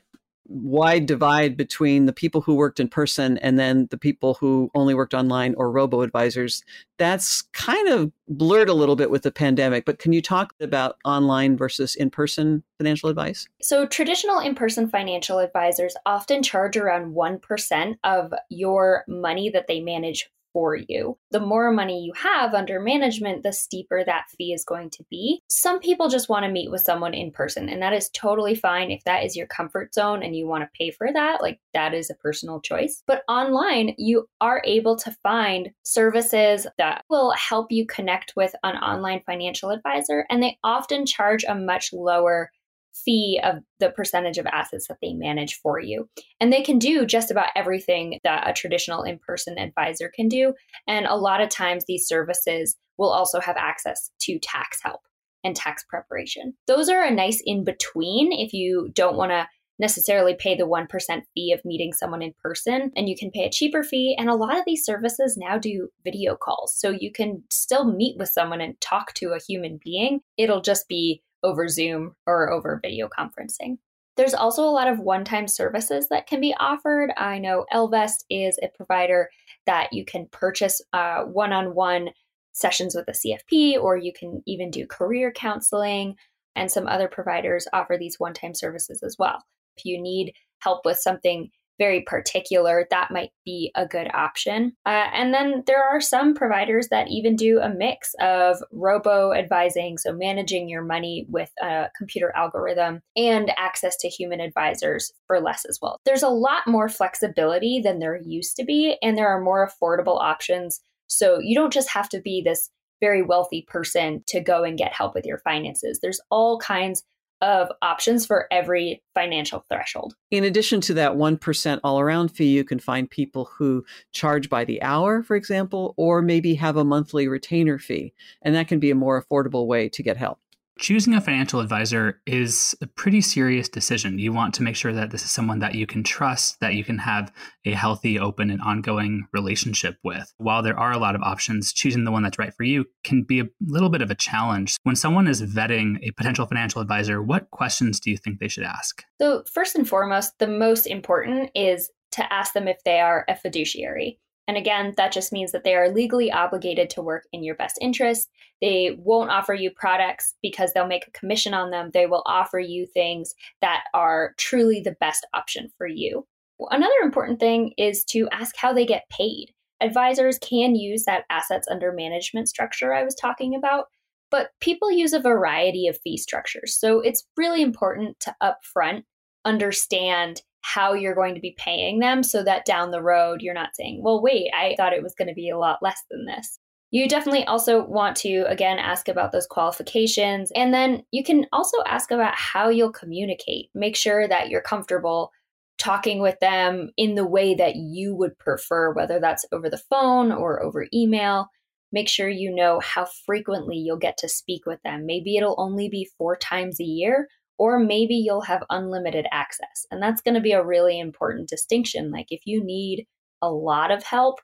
wide 0.53 1.07
divide 1.07 1.57
between 1.57 2.07
the 2.07 2.13
people 2.13 2.43
who 2.43 2.55
worked 2.55 2.79
in 2.79 2.89
person 2.89 3.39
and 3.39 3.59
then 3.59 3.89
the 3.91 3.97
people 3.97 4.35
who 4.35 4.71
only 4.75 4.95
worked 4.95 5.15
online 5.15 5.55
or 5.57 5.71
robo 5.71 6.03
advisors. 6.03 6.63
That's 6.99 7.43
kind 7.53 7.89
of 7.89 8.13
blurred 8.29 8.69
a 8.69 8.75
little 8.75 8.97
bit 8.97 9.11
with 9.11 9.23
the 9.23 9.33
pandemic, 9.33 9.85
but 9.85 9.99
can 9.99 10.13
you 10.13 10.21
talk 10.23 10.53
about 10.61 10.99
online 11.05 11.57
versus 11.57 11.95
in 11.95 12.11
person 12.11 12.63
financial 12.79 13.09
advice? 13.09 13.49
So, 13.61 13.87
traditional 13.87 14.39
in 14.39 14.55
person 14.55 14.89
financial 14.89 15.39
advisors 15.39 15.97
often 16.07 16.43
charge 16.43 16.77
around 16.77 17.15
1% 17.15 17.97
of 18.05 18.35
your 18.51 19.05
money 19.09 19.51
that 19.51 19.67
they 19.67 19.81
manage 19.81 20.31
for 20.53 20.77
you. 20.77 21.19
The 21.31 21.41
more 21.41 21.71
money 21.71 22.03
you 22.05 22.13
have 22.15 22.55
under 22.55 22.81
management, 22.81 23.43
the 23.43 23.53
steeper 23.53 24.05
that 24.05 24.27
fee 24.37 24.53
is 24.53 24.65
going 24.65 24.91
to 24.91 25.05
be. 25.11 25.41
Some 25.49 25.81
people 25.81 26.09
just 26.09 26.29
want 26.29 26.45
to 26.45 26.51
meet 26.51 26.71
with 26.71 26.83
someone 26.83 27.15
in 27.15 27.31
person, 27.31 27.69
and 27.69 27.83
that 27.83 27.93
is 27.93 28.11
totally 28.11 28.55
fine 28.55 28.91
if 28.91 29.05
that 29.05 29.25
is 29.25 29.37
your 29.37 29.47
comfort 29.47 29.95
zone 29.95 30.23
and 30.23 30.37
you 30.37 30.47
want 30.47 30.63
to 30.63 30.79
pay 30.79 30.91
for 30.91 31.13
that. 31.13 31.41
Like 31.41 31.61
that 31.75 31.95
is 31.95 32.11
a 32.11 32.15
personal 32.15 32.61
choice. 32.61 33.03
But 33.07 33.23
online, 33.29 33.95
you 33.99 34.29
are 34.41 34.63
able 34.65 34.97
to 34.97 35.17
find 35.23 35.71
services 35.85 36.67
that 36.79 37.05
will 37.09 37.33
help 37.33 37.71
you 37.71 37.87
connect 37.87 38.35
with 38.37 38.55
an 38.63 38.77
online 38.77 39.23
financial 39.27 39.71
advisor, 39.71 40.27
and 40.31 40.43
they 40.43 40.59
often 40.63 41.07
charge 41.07 41.45
a 41.45 41.55
much 41.55 41.93
lower 41.93 42.51
fee 42.95 43.41
of 43.43 43.57
the 43.81 43.91
percentage 43.91 44.39
of 44.39 44.47
assets 44.47 44.89
that 44.89 44.99
they 45.03 45.13
manage 45.13 45.57
for 45.61 45.81
you. 45.81 46.09
And 46.41 46.53
they 46.53 46.63
can 46.63 46.79
do 46.79 47.07
just 47.07 47.31
about 47.31 47.49
everything 47.57 48.19
that 48.25 48.49
a 48.49 48.53
traditional 48.53 49.03
in 49.03 49.19
person 49.19 49.59
advisor 49.59 50.11
can 50.15 50.29
do. 50.29 50.55
And 50.87 51.07
a 51.07 51.17
lot 51.17 51.41
of 51.41 51.49
times, 51.49 51.85
these 51.85 52.07
services 52.07 52.77
will 52.99 53.11
also 53.11 53.41
have 53.41 53.57
access 53.57 54.11
to 54.21 54.39
tax 54.39 54.81
help 54.83 55.01
and 55.45 55.57
tax 55.57 55.85
preparation. 55.89 56.55
Those 56.67 56.89
are 56.89 57.03
a 57.03 57.11
nice 57.11 57.43
in 57.45 57.65
between 57.65 58.33
if 58.33 58.53
you 58.53 58.91
don't 58.95 59.17
want 59.17 59.33
to 59.33 59.49
necessarily 59.79 60.35
pay 60.35 60.55
the 60.57 60.67
1% 60.67 60.87
fee 61.35 61.53
of 61.53 61.65
meeting 61.65 61.93
someone 61.93 62.23
in 62.23 62.33
person 62.41 62.93
and 62.95 63.09
you 63.09 63.17
can 63.17 63.31
pay 63.31 63.45
a 63.45 63.51
cheaper 63.51 63.83
fee 63.83 64.15
and 64.19 64.29
a 64.29 64.35
lot 64.35 64.57
of 64.57 64.65
these 64.65 64.85
services 64.85 65.37
now 65.37 65.59
do 65.59 65.89
video 66.05 66.37
calls 66.37 66.75
so 66.77 66.91
you 66.91 67.11
can 67.11 67.43
still 67.51 67.85
meet 67.85 68.17
with 68.19 68.29
someone 68.29 68.61
and 68.61 68.81
talk 68.81 69.13
to 69.15 69.33
a 69.33 69.41
human 69.41 69.81
being 69.83 70.21
it'll 70.37 70.61
just 70.61 70.87
be 70.89 71.23
over 71.43 71.69
Zoom 71.69 72.15
or 72.27 72.51
over 72.51 72.81
video 72.83 73.09
conferencing. 73.09 73.79
There's 74.17 74.35
also 74.35 74.63
a 74.65 74.71
lot 74.71 74.89
of 74.89 74.99
one 74.99 75.25
time 75.25 75.49
services 75.49 76.09
that 76.11 76.27
can 76.27 76.41
be 76.41 76.55
offered. 76.61 77.13
I 77.17 77.39
know 77.39 77.65
Ellevest 77.73 78.25
is 78.29 78.59
a 78.63 78.69
provider 78.69 79.31
that 79.67 79.93
you 79.93 80.05
can 80.05 80.27
purchase 80.31 80.83
one 80.93 81.53
on 81.53 81.75
one 81.75 82.11
sessions 82.53 82.95
with 82.95 83.09
a 83.09 83.13
CFP, 83.13 83.81
or 83.81 83.97
you 83.97 84.13
can 84.13 84.43
even 84.47 84.71
do 84.71 84.87
career 84.87 85.33
counseling. 85.33 86.17
And 86.55 86.71
some 86.71 86.87
other 86.87 87.09
providers 87.09 87.67
offer 87.73 87.97
these 87.99 88.21
one 88.21 88.35
time 88.35 88.55
services 88.55 89.03
as 89.03 89.17
well. 89.19 89.43
If 89.79 89.87
you 89.87 90.01
need 90.01 90.35
help 90.59 90.85
with 90.85 90.99
something 90.99 91.51
very 91.79 92.03
particular, 92.03 92.87
that 92.91 93.11
might 93.11 93.31
be 93.45 93.73
a 93.75 93.87
good 93.87 94.09
option. 94.15 94.73
Uh, 94.87 95.07
and 95.15 95.35
then 95.35 95.63
there 95.67 95.83
are 95.83 96.01
some 96.01 96.35
providers 96.35 96.89
that 96.91 97.09
even 97.09 97.35
do 97.35 97.59
a 97.61 97.69
mix 97.69 98.15
of 98.21 98.59
robo 98.73 99.33
advising, 99.33 99.99
so 99.99 100.13
managing 100.13 100.69
your 100.69 100.83
money 100.83 101.27
with 101.29 101.51
a 101.63 101.87
computer 101.97 102.33
algorithm, 102.37 103.01
and 103.17 103.53
access 103.57 103.97
to 103.97 104.09
human 104.09 104.41
advisors 104.41 105.13
for 105.27 105.41
less 105.41 105.65
as 105.65 105.79
well. 105.83 105.99
There's 106.05 106.23
a 106.23 106.29
lot 106.29 106.67
more 106.67 106.89
flexibility 106.89 107.81
than 107.83 107.99
there 107.99 108.21
used 108.25 108.57
to 108.57 108.65
be, 108.65 108.97
and 109.03 109.17
there 109.17 109.29
are 109.29 109.41
more 109.41 109.69
affordable 109.69 110.21
options. 110.21 110.81
So 111.09 111.39
you 111.41 111.55
don't 111.55 111.73
just 111.73 111.91
have 111.91 112.09
to 112.11 112.21
be 112.21 112.43
this 112.45 112.71
very 113.01 113.23
wealthy 113.23 113.67
person 113.69 114.23
to 114.29 114.41
go 114.41 114.63
and 114.63 114.79
get 114.79 114.93
help 114.93 115.15
with 115.15 115.27
your 115.27 115.39
finances. 115.39 115.99
There's 116.01 116.21
all 116.31 116.59
kinds 116.59 117.03
of 117.43 117.71
options 117.83 118.25
for 118.25 118.47
every 118.51 119.03
financial 119.15 119.65
threshold. 119.69 120.15
In 120.31 120.45
addition 120.45 120.81
to 120.83 120.95
that 120.95 121.13
1% 121.13 121.81
all 121.85 122.01
around 122.01 122.29
fee, 122.29 122.47
you 122.47 122.65
can 122.65 122.79
find 122.79 123.11
people 123.11 123.51
who 123.59 123.85
charge 124.13 124.49
by 124.49 124.65
the 124.65 124.81
hour, 124.81 125.23
for 125.23 125.37
example, 125.37 125.93
or 125.97 126.23
maybe 126.23 126.55
have 126.55 126.77
a 126.77 126.85
monthly 126.85 127.27
retainer 127.29 127.79
fee. 127.79 128.15
And 128.43 128.55
that 128.55 128.69
can 128.69 128.79
be 128.79 128.91
a 128.91 128.95
more 128.95 129.23
affordable 129.23 129.67
way 129.67 129.89
to 129.91 130.03
get 130.03 130.17
help. 130.17 130.39
Choosing 130.83 131.15
a 131.15 131.21
financial 131.21 131.61
advisor 131.61 132.21
is 132.27 132.75
a 132.83 132.89
pretty 132.89 133.21
serious 133.21 133.69
decision. 133.69 134.19
You 134.19 134.33
want 134.33 134.53
to 134.55 134.65
make 134.65 134.75
sure 134.75 134.93
that 134.93 135.13
this 135.13 135.23
is 135.23 135.31
someone 135.31 135.61
that 135.61 135.77
you 135.77 135.87
can 135.87 136.03
trust, 136.03 136.59
that 136.59 136.75
you 136.75 136.83
can 136.83 136.99
have 136.99 137.33
a 137.65 137.71
healthy, 137.71 138.19
open, 138.19 138.51
and 138.51 138.61
ongoing 138.61 139.29
relationship 139.33 139.95
with. 140.03 140.35
While 140.39 140.61
there 140.61 140.77
are 140.77 140.91
a 140.91 140.99
lot 140.99 141.15
of 141.15 141.23
options, 141.23 141.73
choosing 141.73 142.03
the 142.03 142.11
one 142.11 142.25
that's 142.25 142.37
right 142.37 142.53
for 142.53 142.65
you 142.65 142.87
can 143.05 143.23
be 143.23 143.39
a 143.39 143.47
little 143.61 143.91
bit 143.91 144.03
of 144.03 144.11
a 144.11 144.17
challenge. 144.17 144.75
When 144.83 144.97
someone 144.97 145.29
is 145.29 145.41
vetting 145.41 145.99
a 146.03 146.11
potential 146.11 146.47
financial 146.47 146.83
advisor, 146.83 147.23
what 147.23 147.49
questions 147.53 148.01
do 148.01 148.11
you 148.11 148.17
think 148.17 148.41
they 148.41 148.49
should 148.49 148.65
ask? 148.65 149.05
So, 149.21 149.45
first 149.55 149.77
and 149.77 149.89
foremost, 149.89 150.41
the 150.41 150.49
most 150.49 150.89
important 150.89 151.53
is 151.55 151.93
to 152.13 152.33
ask 152.33 152.55
them 152.55 152.67
if 152.67 152.83
they 152.85 152.99
are 152.99 153.25
a 153.29 153.37
fiduciary. 153.37 154.19
And 154.49 154.57
again, 154.57 154.95
that 154.97 155.13
just 155.13 155.33
means 155.33 155.53
that 155.53 155.65
they 155.65 155.75
are 155.75 155.93
legally 155.93 156.31
obligated 156.31 156.91
to 156.91 157.03
work 157.03 157.25
in 157.33 157.45
your 157.45 157.55
best 157.55 157.79
interest. 157.81 158.29
They 158.61 158.97
won't 158.99 159.31
offer 159.31 159.55
you 159.55 159.71
products 159.71 160.35
because 160.43 160.73
they'll 160.73 160.87
make 160.87 161.07
a 161.07 161.19
commission 161.19 161.55
on 161.55 161.71
them. 161.71 161.91
They 161.93 162.07
will 162.07 162.23
offer 162.27 162.59
you 162.59 162.87
things 162.87 163.35
that 163.61 163.85
are 163.95 164.35
truly 164.39 164.81
the 164.81 164.97
best 164.99 165.27
option 165.33 165.71
for 165.79 165.87
you. 165.87 166.27
Another 166.71 166.95
important 167.03 167.41
thing 167.41 167.73
is 167.77 168.05
to 168.07 168.29
ask 168.31 168.57
how 168.57 168.73
they 168.73 168.87
get 168.87 169.09
paid. 169.11 169.53
Advisors 169.81 170.39
can 170.39 170.77
use 170.77 171.05
that 171.05 171.25
assets 171.31 171.67
under 171.69 171.93
management 171.93 172.49
structure 172.49 172.95
I 172.95 173.03
was 173.03 173.15
talking 173.15 173.55
about, 173.55 173.87
but 174.31 174.51
people 174.61 174.91
use 174.91 175.13
a 175.13 175.21
variety 175.21 175.89
of 175.89 175.99
fee 176.03 176.17
structures. 176.17 176.79
So 176.79 177.01
it's 177.01 177.27
really 177.37 177.63
important 177.63 178.19
to 178.21 178.35
upfront 178.43 179.03
understand 179.45 180.43
how 180.63 180.95
you're 180.95 181.15
going 181.15 181.35
to 181.35 181.41
be 181.41 181.55
paying 181.59 181.99
them 181.99 182.23
so 182.23 182.43
that 182.43 182.65
down 182.65 182.91
the 182.91 183.03
road 183.03 183.43
you're 183.43 183.55
not 183.55 183.75
saying, 183.75 184.01
well, 184.03 184.23
wait, 184.23 184.49
I 184.55 184.75
thought 184.77 184.93
it 184.93 185.03
was 185.03 185.15
going 185.15 185.29
to 185.29 185.35
be 185.35 185.51
a 185.51 185.59
lot 185.59 185.79
less 185.83 186.03
than 186.11 186.25
this. 186.25 186.59
You 186.91 187.09
definitely 187.09 187.45
also 187.47 187.87
want 187.87 188.17
to, 188.19 188.45
again, 188.49 188.79
ask 188.79 189.09
about 189.09 189.33
those 189.33 189.47
qualifications. 189.47 190.53
And 190.55 190.75
then 190.75 191.03
you 191.11 191.25
can 191.25 191.47
also 191.51 191.79
ask 191.87 192.11
about 192.11 192.35
how 192.35 192.69
you'll 192.69 192.93
communicate. 192.93 193.71
Make 193.75 193.97
sure 193.97 194.29
that 194.29 194.51
you're 194.51 194.61
comfortable 194.61 195.31
talking 195.79 196.21
with 196.21 196.39
them 196.41 196.91
in 196.97 197.15
the 197.15 197.27
way 197.27 197.55
that 197.55 197.77
you 197.77 198.15
would 198.15 198.39
prefer, 198.39 198.93
whether 198.93 199.19
that's 199.19 199.47
over 199.53 199.71
the 199.71 199.83
phone 199.91 200.31
or 200.31 200.63
over 200.63 200.87
email. 200.93 201.49
Make 201.93 202.09
sure 202.09 202.29
you 202.29 202.55
know 202.55 202.79
how 202.81 203.07
frequently 203.27 203.77
you'll 203.77 203.97
get 203.97 204.19
to 204.19 204.29
speak 204.29 204.67
with 204.67 204.81
them. 204.85 205.07
Maybe 205.07 205.37
it'll 205.37 205.57
only 205.59 205.89
be 205.89 206.11
four 206.19 206.37
times 206.37 206.79
a 206.79 206.85
year, 206.85 207.27
or 207.63 207.79
maybe 207.79 208.17
you'll 208.17 208.41
have 208.41 208.65
unlimited 208.71 209.25
access. 209.31 209.87
And 209.93 210.03
that's 210.03 210.21
going 210.21 210.35
to 210.35 210.41
be 210.41 210.51
a 210.51 210.65
really 210.65 210.99
important 210.99 211.49
distinction. 211.49 212.11
Like 212.11 212.27
if 212.31 212.41
you 212.45 212.61
need 212.65 213.07
a 213.41 213.53
lot 213.53 213.93
of 213.93 214.03
help, 214.03 214.41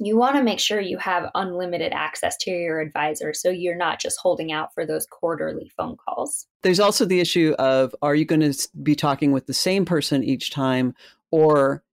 you 0.00 0.16
want 0.16 0.34
to 0.34 0.42
make 0.42 0.58
sure 0.58 0.80
you 0.80 0.98
have 0.98 1.30
unlimited 1.36 1.92
access 1.92 2.36
to 2.38 2.50
your 2.50 2.80
advisor 2.80 3.32
so 3.32 3.48
you're 3.48 3.76
not 3.76 4.00
just 4.00 4.18
holding 4.18 4.50
out 4.50 4.74
for 4.74 4.84
those 4.84 5.06
quarterly 5.06 5.70
phone 5.76 5.96
calls. 5.96 6.48
There's 6.62 6.80
also 6.80 7.04
the 7.04 7.20
issue 7.20 7.54
of 7.60 7.94
are 8.02 8.16
you 8.16 8.24
going 8.24 8.40
to 8.40 8.68
be 8.82 8.96
talking 8.96 9.30
with 9.30 9.46
the 9.46 9.54
same 9.54 9.84
person 9.84 10.24
each 10.24 10.50
time 10.50 10.96
or 11.30 11.84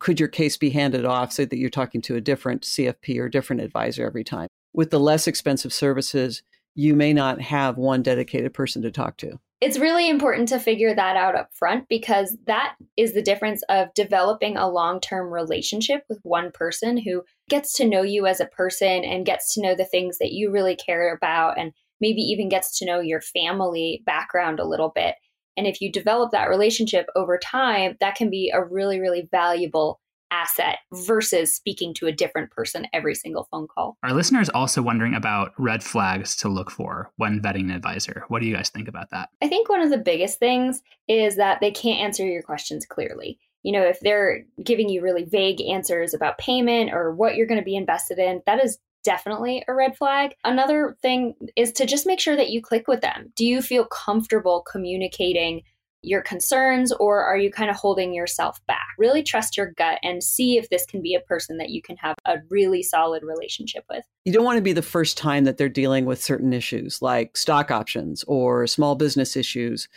could 0.00 0.20
your 0.20 0.28
case 0.28 0.58
be 0.58 0.68
handed 0.68 1.06
off 1.06 1.32
so 1.32 1.46
that 1.46 1.56
you're 1.56 1.70
talking 1.70 2.02
to 2.02 2.16
a 2.16 2.20
different 2.20 2.60
CFP 2.64 3.18
or 3.18 3.30
different 3.30 3.62
advisor 3.62 4.04
every 4.04 4.24
time? 4.24 4.48
With 4.74 4.90
the 4.90 5.00
less 5.00 5.26
expensive 5.26 5.72
services, 5.72 6.42
you 6.74 6.94
may 6.94 7.14
not 7.14 7.40
have 7.40 7.78
one 7.78 8.02
dedicated 8.02 8.52
person 8.52 8.82
to 8.82 8.90
talk 8.90 9.16
to 9.18 9.38
it's 9.64 9.78
really 9.78 10.10
important 10.10 10.46
to 10.46 10.58
figure 10.58 10.94
that 10.94 11.16
out 11.16 11.34
up 11.34 11.48
front 11.54 11.88
because 11.88 12.36
that 12.46 12.74
is 12.98 13.14
the 13.14 13.22
difference 13.22 13.62
of 13.70 13.88
developing 13.94 14.58
a 14.58 14.68
long 14.68 15.00
term 15.00 15.32
relationship 15.32 16.02
with 16.06 16.18
one 16.22 16.52
person 16.52 16.98
who 16.98 17.22
gets 17.48 17.72
to 17.72 17.88
know 17.88 18.02
you 18.02 18.26
as 18.26 18.40
a 18.40 18.46
person 18.46 19.04
and 19.04 19.24
gets 19.24 19.54
to 19.54 19.62
know 19.62 19.74
the 19.74 19.86
things 19.86 20.18
that 20.18 20.32
you 20.32 20.50
really 20.50 20.76
care 20.76 21.14
about 21.14 21.58
and 21.58 21.72
maybe 21.98 22.20
even 22.20 22.50
gets 22.50 22.78
to 22.78 22.84
know 22.84 23.00
your 23.00 23.22
family 23.22 24.02
background 24.04 24.60
a 24.60 24.68
little 24.68 24.92
bit. 24.94 25.14
And 25.56 25.66
if 25.66 25.80
you 25.80 25.90
develop 25.90 26.32
that 26.32 26.50
relationship 26.50 27.06
over 27.16 27.38
time, 27.38 27.96
that 28.00 28.16
can 28.16 28.28
be 28.28 28.52
a 28.52 28.62
really, 28.62 29.00
really 29.00 29.26
valuable 29.30 29.98
asset 30.34 30.78
versus 30.92 31.54
speaking 31.54 31.94
to 31.94 32.06
a 32.06 32.12
different 32.12 32.50
person 32.50 32.86
every 32.92 33.14
single 33.14 33.46
phone 33.50 33.68
call. 33.68 33.96
Our 34.02 34.12
listeners 34.12 34.48
also 34.48 34.82
wondering 34.82 35.14
about 35.14 35.52
red 35.58 35.82
flags 35.82 36.36
to 36.36 36.48
look 36.48 36.70
for 36.70 37.12
when 37.16 37.40
vetting 37.40 37.64
an 37.64 37.70
advisor. 37.70 38.24
What 38.28 38.40
do 38.42 38.48
you 38.48 38.54
guys 38.54 38.68
think 38.68 38.88
about 38.88 39.10
that? 39.10 39.28
I 39.40 39.48
think 39.48 39.68
one 39.68 39.80
of 39.80 39.90
the 39.90 39.98
biggest 39.98 40.38
things 40.38 40.82
is 41.08 41.36
that 41.36 41.60
they 41.60 41.70
can't 41.70 42.00
answer 42.00 42.26
your 42.26 42.42
questions 42.42 42.84
clearly. 42.84 43.38
You 43.62 43.72
know, 43.72 43.82
if 43.82 44.00
they're 44.00 44.44
giving 44.62 44.88
you 44.88 45.00
really 45.00 45.24
vague 45.24 45.60
answers 45.62 46.12
about 46.12 46.38
payment 46.38 46.92
or 46.92 47.14
what 47.14 47.36
you're 47.36 47.46
going 47.46 47.60
to 47.60 47.64
be 47.64 47.76
invested 47.76 48.18
in, 48.18 48.42
that 48.46 48.62
is 48.62 48.78
definitely 49.04 49.62
a 49.68 49.74
red 49.74 49.96
flag. 49.96 50.34
Another 50.44 50.96
thing 51.00 51.34
is 51.56 51.72
to 51.72 51.86
just 51.86 52.06
make 52.06 52.20
sure 52.20 52.36
that 52.36 52.50
you 52.50 52.60
click 52.60 52.88
with 52.88 53.02
them. 53.02 53.32
Do 53.36 53.46
you 53.46 53.62
feel 53.62 53.84
comfortable 53.84 54.64
communicating 54.70 55.62
your 56.04 56.22
concerns 56.22 56.92
or 56.92 57.22
are 57.22 57.36
you 57.36 57.50
kind 57.50 57.70
of 57.70 57.76
holding 57.76 58.14
yourself 58.14 58.58
back? 58.66 58.86
Really 58.98 59.22
trust 59.22 59.56
your 59.56 59.72
gut 59.76 59.98
and 60.02 60.22
see 60.22 60.58
if 60.58 60.68
this 60.70 60.86
can 60.86 61.02
be 61.02 61.14
a 61.14 61.20
person 61.20 61.58
that 61.58 61.70
you 61.70 61.82
can 61.82 61.96
have 61.96 62.16
a 62.26 62.36
really 62.50 62.82
solid 62.82 63.22
relationship 63.22 63.84
with. 63.90 64.04
You 64.24 64.32
don't 64.32 64.44
want 64.44 64.56
to 64.56 64.62
be 64.62 64.72
the 64.72 64.82
first 64.82 65.16
time 65.16 65.44
that 65.44 65.56
they're 65.56 65.68
dealing 65.68 66.04
with 66.04 66.22
certain 66.22 66.52
issues 66.52 67.02
like 67.02 67.36
stock 67.36 67.70
options 67.70 68.24
or 68.26 68.66
small 68.66 68.94
business 68.94 69.36
issues 69.36 69.88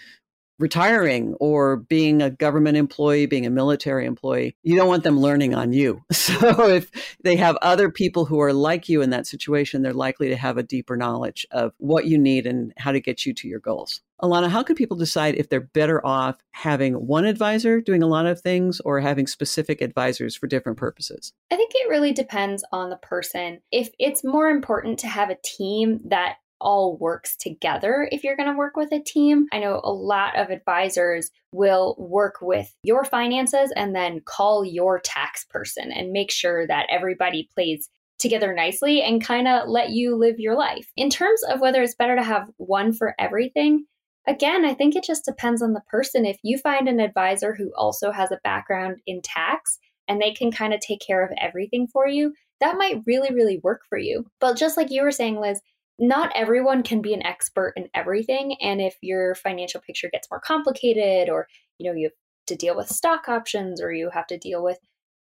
retiring 0.59 1.35
or 1.39 1.77
being 1.77 2.21
a 2.21 2.29
government 2.29 2.77
employee, 2.77 3.25
being 3.25 3.45
a 3.45 3.49
military 3.49 4.05
employee, 4.05 4.55
you 4.63 4.75
don't 4.75 4.87
want 4.87 5.03
them 5.03 5.19
learning 5.19 5.53
on 5.53 5.73
you. 5.73 6.03
So 6.27 6.67
if 6.67 6.91
they 7.23 7.37
have 7.37 7.57
other 7.61 7.89
people 7.89 8.25
who 8.25 8.41
are 8.41 8.51
like 8.51 8.89
you 8.89 9.01
in 9.01 9.11
that 9.11 9.25
situation, 9.25 9.81
they're 9.81 9.93
likely 9.93 10.27
to 10.27 10.35
have 10.35 10.57
a 10.57 10.63
deeper 10.63 10.97
knowledge 10.97 11.47
of 11.51 11.71
what 11.77 12.05
you 12.05 12.17
need 12.17 12.45
and 12.45 12.73
how 12.77 12.91
to 12.91 12.99
get 12.99 13.25
you 13.25 13.33
to 13.35 13.47
your 13.47 13.61
goals. 13.61 14.01
Alana, 14.21 14.49
how 14.49 14.63
can 14.63 14.75
people 14.75 14.97
decide 14.97 15.35
if 15.35 15.47
they're 15.47 15.61
better 15.61 16.05
off 16.05 16.37
having 16.51 16.95
one 16.95 17.25
advisor 17.25 17.79
doing 17.79 18.03
a 18.03 18.07
lot 18.07 18.25
of 18.25 18.41
things 18.41 18.81
or 18.81 18.99
having 18.99 19.25
specific 19.25 19.79
advisors 19.79 20.35
for 20.35 20.47
different 20.47 20.77
purposes? 20.77 21.33
I 21.51 21.55
think 21.55 21.71
it 21.75 21.89
really 21.89 22.11
depends 22.11 22.63
on 22.71 22.89
the 22.89 22.97
person. 22.97 23.61
If 23.71 23.89
it's 23.99 24.23
more 24.23 24.49
important 24.49 24.99
to 24.99 25.07
have 25.07 25.29
a 25.29 25.37
team 25.43 26.01
that 26.05 26.37
all 26.59 26.97
works 26.97 27.35
together 27.37 28.07
if 28.11 28.23
you're 28.23 28.35
going 28.35 28.51
to 28.51 28.57
work 28.57 28.75
with 28.75 28.91
a 28.91 29.01
team. 29.01 29.47
I 29.51 29.59
know 29.59 29.81
a 29.83 29.91
lot 29.91 30.37
of 30.37 30.49
advisors 30.49 31.29
will 31.51 31.95
work 31.97 32.35
with 32.41 32.73
your 32.83 33.03
finances 33.05 33.71
and 33.75 33.95
then 33.95 34.21
call 34.25 34.65
your 34.65 34.99
tax 34.99 35.45
person 35.45 35.91
and 35.91 36.11
make 36.11 36.31
sure 36.31 36.67
that 36.67 36.87
everybody 36.89 37.49
plays 37.53 37.89
together 38.19 38.53
nicely 38.53 39.01
and 39.01 39.23
kind 39.23 39.47
of 39.47 39.69
let 39.69 39.91
you 39.91 40.15
live 40.15 40.39
your 40.39 40.55
life. 40.55 40.91
In 40.95 41.09
terms 41.09 41.41
of 41.49 41.59
whether 41.59 41.81
it's 41.81 41.95
better 41.95 42.15
to 42.15 42.23
have 42.23 42.49
one 42.57 42.93
for 42.93 43.13
everything, 43.19 43.85
again, 44.27 44.65
I 44.65 44.73
think 44.73 44.95
it 44.95 45.03
just 45.03 45.25
depends 45.25 45.61
on 45.61 45.73
the 45.73 45.83
person. 45.89 46.25
If 46.25 46.37
you 46.43 46.57
find 46.57 46.87
an 46.87 46.99
advisor 46.99 47.53
who 47.53 47.71
also 47.77 48.11
has 48.11 48.31
a 48.31 48.39
background 48.43 48.97
in 49.05 49.21
tax 49.21 49.77
and 50.07 50.21
they 50.21 50.31
can 50.31 50.51
kind 50.51 50.73
of 50.73 50.79
take 50.79 51.01
care 51.05 51.23
of 51.23 51.31
everything 51.39 51.87
for 51.87 52.07
you, 52.07 52.33
that 52.59 52.77
might 52.77 53.03
really, 53.05 53.33
really 53.33 53.59
work 53.63 53.81
for 53.87 53.97
you. 53.97 54.25
But 54.39 54.57
just 54.57 54.77
like 54.77 54.89
you 54.89 55.03
were 55.03 55.11
saying, 55.11 55.39
Liz, 55.39 55.61
not 55.99 56.31
everyone 56.35 56.83
can 56.83 57.01
be 57.01 57.13
an 57.13 57.25
expert 57.25 57.73
in 57.75 57.87
everything 57.93 58.55
and 58.61 58.81
if 58.81 58.95
your 59.01 59.35
financial 59.35 59.81
picture 59.81 60.09
gets 60.11 60.27
more 60.29 60.39
complicated 60.39 61.29
or 61.29 61.47
you 61.77 61.89
know 61.89 61.95
you 61.95 62.05
have 62.05 62.11
to 62.45 62.55
deal 62.55 62.75
with 62.75 62.87
stock 62.87 63.27
options 63.27 63.81
or 63.81 63.91
you 63.91 64.09
have 64.09 64.27
to 64.27 64.37
deal 64.37 64.63
with 64.63 64.77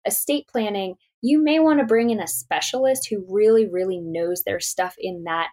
estate 0.06 0.48
planning 0.48 0.96
you 1.22 1.42
may 1.42 1.60
want 1.60 1.80
to 1.80 1.86
bring 1.86 2.10
in 2.10 2.20
a 2.20 2.28
specialist 2.28 3.08
who 3.10 3.26
really 3.30 3.68
really 3.68 4.00
knows 4.00 4.44
their 4.44 4.60
stuff 4.60 4.96
in 5.00 5.24
that 5.24 5.50